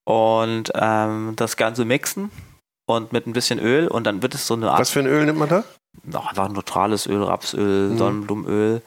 [0.05, 2.31] und ähm, das Ganze mixen
[2.85, 5.07] und mit ein bisschen Öl und dann wird es so eine Art Was für ein
[5.07, 5.63] Öl nimmt man da?
[6.03, 7.97] no, einfach neutrales Öl, Rapsöl, Mhm.
[7.97, 8.81] Sonnenblumenöl.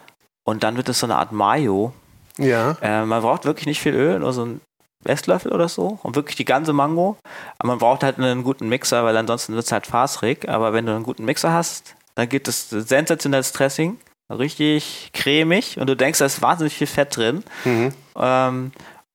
[0.44, 1.92] Und dann wird es so eine Art Mayo.
[2.38, 2.76] Ja.
[2.82, 4.60] Äh, man braucht wirklich nicht viel Öl, nur so ein
[5.04, 5.98] Esslöffel oder so.
[6.02, 7.16] Und wirklich die ganze Mango.
[7.58, 10.48] Aber man braucht halt einen guten Mixer, weil ansonsten wird es halt faserig.
[10.48, 13.98] Aber wenn du einen guten Mixer hast, dann gibt es sensationelles Dressing.
[14.30, 15.78] Richtig cremig.
[15.78, 17.42] Und du denkst, da ist wahnsinnig viel Fett drin.
[17.64, 17.92] Mhm.
[18.16, 18.72] Ähm,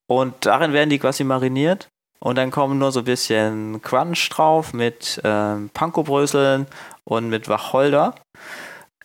[0.07, 1.87] und darin werden die quasi mariniert.
[2.23, 6.67] Und dann kommen nur so ein bisschen Crunch drauf mit ähm, Pankobröseln
[7.03, 8.15] und mit Wacholder.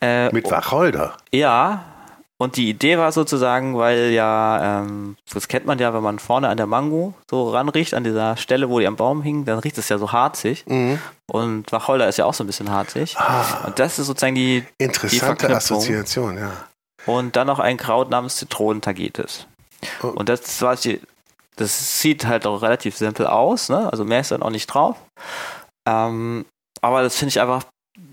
[0.00, 1.16] Äh, Mit Wacholder.
[1.32, 1.84] ja,
[2.38, 6.48] und die Idee war sozusagen, weil ja, ähm, das kennt man ja, wenn man vorne
[6.48, 9.78] an der Mango so ranriecht, an dieser Stelle, wo die am Baum hing, dann riecht
[9.78, 10.64] es ja so harzig.
[10.66, 10.98] Mhm.
[11.32, 13.16] Und Wacholder ist ja auch so ein bisschen harzig.
[13.64, 15.78] Und das ist sozusagen die, die Interessante Verknüpfung.
[15.78, 16.52] Assoziation, ja.
[17.06, 19.46] Und dann noch ein Kraut namens Zitronentagetes.
[20.02, 20.08] Oh.
[20.08, 21.00] Und das war die,
[21.57, 23.90] das sieht halt auch relativ simpel aus, ne?
[23.90, 24.96] Also mehr ist dann auch nicht drauf.
[25.88, 26.44] Ähm,
[26.82, 27.64] aber das finde ich einfach,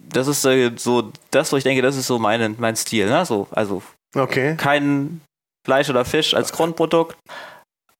[0.09, 3.25] das ist äh, so das, wo ich denke, das ist so mein, mein Stil, ne?
[3.25, 3.81] So, also
[4.15, 4.55] Okay.
[4.57, 5.21] kein
[5.65, 7.17] Fleisch oder Fisch als Grundprodukt.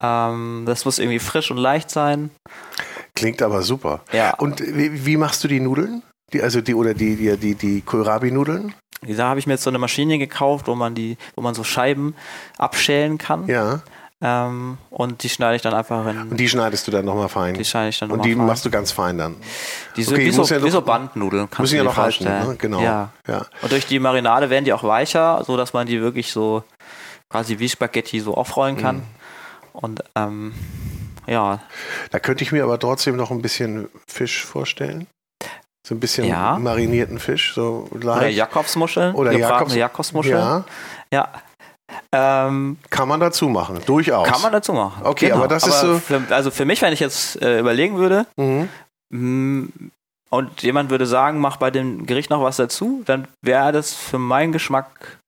[0.02, 2.30] Ähm, das muss irgendwie frisch und leicht sein.
[3.16, 4.02] klingt aber super.
[4.12, 4.36] Ja.
[4.36, 6.04] Und wie, wie machst du die Nudeln?
[6.34, 8.74] Die, also die oder die, die, die, die Kohlrabi-Nudeln?
[9.02, 11.64] Da habe ich mir jetzt so eine Maschine gekauft, wo man die, wo man so
[11.64, 12.16] Scheiben
[12.58, 13.48] abschälen kann.
[13.48, 13.82] Ja.
[14.26, 16.18] Ähm, und die schneide ich dann einfach in.
[16.32, 17.56] Und die schneidest du dann nochmal fein?
[17.56, 18.46] Die schneide ich dann Und nochmal die fein.
[18.48, 19.36] machst du ganz fein dann?
[19.98, 21.50] Die so, Okay, wie, so, ja wie so Bandnudeln.
[21.60, 22.56] Müssen ja noch halten, ne?
[22.58, 22.80] Genau.
[22.82, 23.10] Ja.
[23.28, 23.46] Ja.
[23.62, 26.64] Und durch die Marinade werden die auch weicher, so dass man die wirklich so
[27.30, 28.96] quasi wie Spaghetti so aufrollen kann.
[28.98, 29.02] Mhm.
[29.74, 30.54] Und ähm,
[31.28, 31.60] ja,
[32.12, 35.08] Da könnte ich mir aber trotzdem noch ein bisschen Fisch vorstellen.
[35.86, 36.58] So ein bisschen Ja.
[36.60, 38.18] marinierten Fisch, so leicht.
[38.20, 40.38] oder Jakobsmuscheln, Oder Jakobs- Jakobsmuscheln.
[40.38, 40.64] Ja,
[41.12, 41.28] Ja.
[42.12, 44.28] Ähm, kann man dazu machen, durchaus.
[44.28, 44.98] kann man dazu machen.
[45.00, 45.10] Genau.
[45.10, 48.26] Okay, aber das ist so- Für, also für mich, wenn ich jetzt äh, überlegen würde,
[48.38, 48.70] Mhm.
[49.10, 49.68] mh,
[50.30, 54.18] und jemand würde sagen, mach bei dem Gericht noch was dazu, dann wäre das für
[54.18, 55.20] meinen Geschmack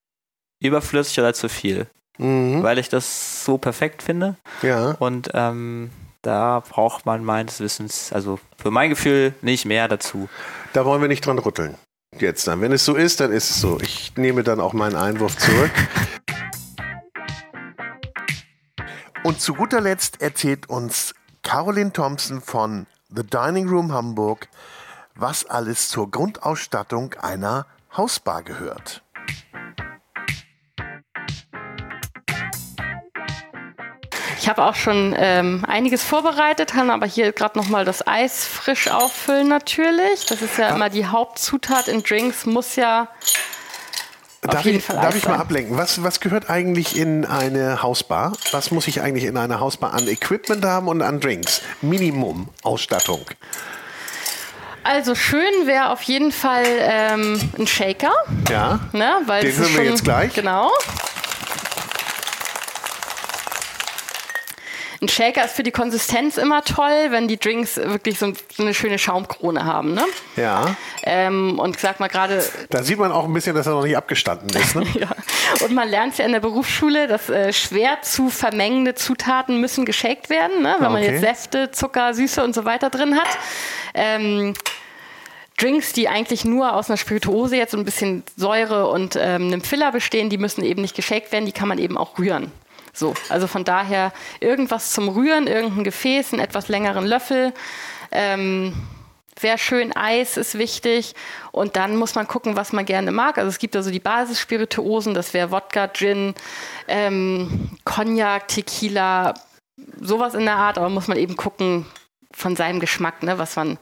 [0.63, 1.85] überflüssig oder zu viel.
[2.17, 2.63] Mhm.
[2.63, 4.35] Weil ich das so perfekt finde.
[4.61, 4.95] Ja.
[4.99, 5.91] Und ähm,
[6.21, 10.27] da braucht man meines Wissens, also für mein Gefühl, nicht mehr dazu.
[10.73, 11.75] Da wollen wir nicht dran rütteln.
[12.17, 12.61] Jetzt dann.
[12.61, 13.77] Wenn es so ist, dann ist es so.
[13.81, 15.71] Ich nehme dann auch meinen Einwurf zurück.
[19.25, 24.47] Und zu guter Letzt erzählt uns Caroline Thompson von The Dining Room Hamburg,
[25.15, 27.65] was alles zur Grundausstattung einer
[27.97, 29.01] Hausbar gehört.
[34.37, 38.45] Ich habe auch schon ähm, einiges vorbereitet, kann aber hier gerade noch mal das Eis
[38.45, 40.27] frisch auffüllen natürlich.
[40.27, 43.07] Das ist ja immer die Hauptzutat in Drinks, muss ja
[44.47, 45.77] Darf ich, darf ich mal ablenken?
[45.77, 48.33] Was, was gehört eigentlich in eine Hausbar?
[48.51, 51.61] Was muss ich eigentlich in einer Hausbar an Equipment haben und an Drinks?
[51.81, 53.21] Minimum Ausstattung.
[54.83, 58.13] Also schön wäre auf jeden Fall ähm, ein Shaker,
[58.51, 58.79] Ja.
[58.91, 59.13] ne?
[59.25, 60.33] Weil Den hören wir schon, jetzt gleich.
[60.33, 60.69] Genau.
[65.01, 68.73] Ein Shaker ist für die Konsistenz immer toll, wenn die Drinks wirklich so, so eine
[68.73, 69.93] schöne Schaumkrone haben.
[69.93, 70.03] Ne?
[70.35, 70.75] Ja.
[71.03, 73.97] Ähm, und sag mal gerade, Da sieht man auch ein bisschen, dass er noch nicht
[73.97, 74.75] abgestanden ist.
[74.75, 74.85] Ne?
[74.99, 75.09] ja.
[75.63, 80.29] Und man lernt ja in der Berufsschule, dass äh, schwer zu vermengende Zutaten müssen geshakt
[80.29, 80.75] werden, ne?
[80.79, 81.11] wenn man Okay.
[81.13, 83.27] jetzt Säfte, Zucker, Süße und so weiter drin hat.
[83.93, 84.53] Ähm,
[85.57, 89.91] Drinks, die eigentlich nur aus einer Spirituose jetzt ein bisschen Säure und ähm, einem Filler
[89.91, 92.51] bestehen, die müssen eben nicht geshakt werden, die kann man eben auch rühren.
[92.95, 97.53] So, also von daher irgendwas zum Rühren, irgendein Gefäß, einen etwas längeren Löffel.
[98.11, 98.73] Ähm,
[99.41, 101.13] Wäre schön, Eis ist wichtig.
[101.51, 103.37] Und dann muss man gucken, was man gerne mag.
[103.37, 106.33] Also es gibt also die Basisspirituosen, das wäre Wodka, Gin,
[106.87, 109.33] ähm, Cognac, Tequila,
[109.99, 110.77] sowas in der Art.
[110.77, 111.85] Aber muss man eben gucken
[112.31, 113.77] von seinem Geschmack, ne, was man,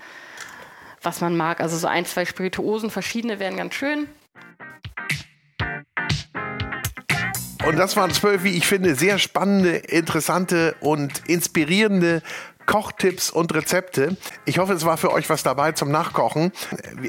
[1.03, 1.61] was man mag.
[1.61, 4.07] Also so ein, zwei Spirituosen, verschiedene wären ganz schön.
[7.65, 12.21] Und das waren zwölf, wie ich finde, sehr spannende, interessante und inspirierende
[12.65, 14.17] Kochtipps und Rezepte.
[14.45, 16.51] Ich hoffe, es war für euch was dabei zum Nachkochen.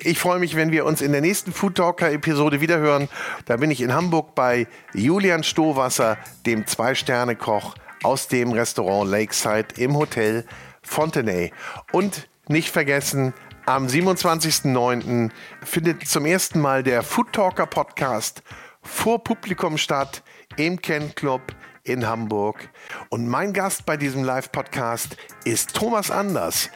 [0.02, 3.08] Ich freue mich, wenn wir uns in der nächsten Food Talker Episode wiederhören.
[3.46, 7.74] Da bin ich in Hamburg bei Julian Stohwasser, dem Zwei-Sterne-Koch
[8.04, 10.44] aus dem Restaurant Lakeside im Hotel
[10.82, 11.52] Fontenay.
[11.90, 13.34] Und nicht vergessen,
[13.66, 15.30] am 27.09.
[15.64, 18.42] findet zum ersten Mal der Food Talker Podcast
[18.84, 20.22] vor Publikum statt
[20.56, 21.42] im Ken Club
[21.82, 22.70] in Hamburg.
[23.10, 26.70] Und mein Gast bei diesem Live-Podcast ist Thomas Anders.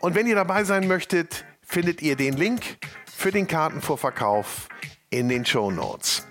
[0.00, 2.78] Und wenn ihr dabei sein möchtet, findet ihr den Link
[3.14, 4.68] für den Kartenvorverkauf
[5.10, 6.26] in den Show Notes.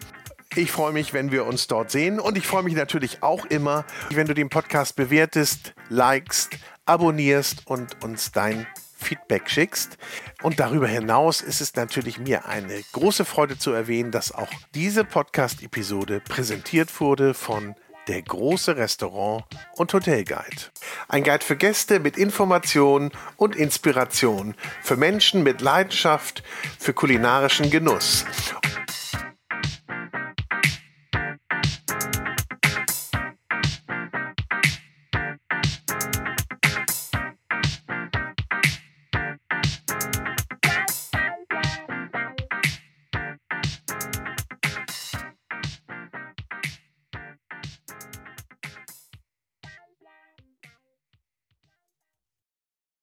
[0.56, 3.86] Ich freue mich, wenn wir uns dort sehen und ich freue mich natürlich auch immer,
[4.10, 8.68] wenn du den Podcast bewertest, likest, abonnierst und uns dein
[9.02, 9.98] Feedback schickst.
[10.42, 15.04] Und darüber hinaus ist es natürlich mir eine große Freude zu erwähnen, dass auch diese
[15.04, 17.76] Podcast-Episode präsentiert wurde von
[18.08, 19.46] der große Restaurant
[19.76, 20.72] und Hotelguide.
[21.08, 26.44] Ein Guide für Gäste mit Informationen und Inspiration, für Menschen mit Leidenschaft
[26.80, 28.26] für kulinarischen Genuss.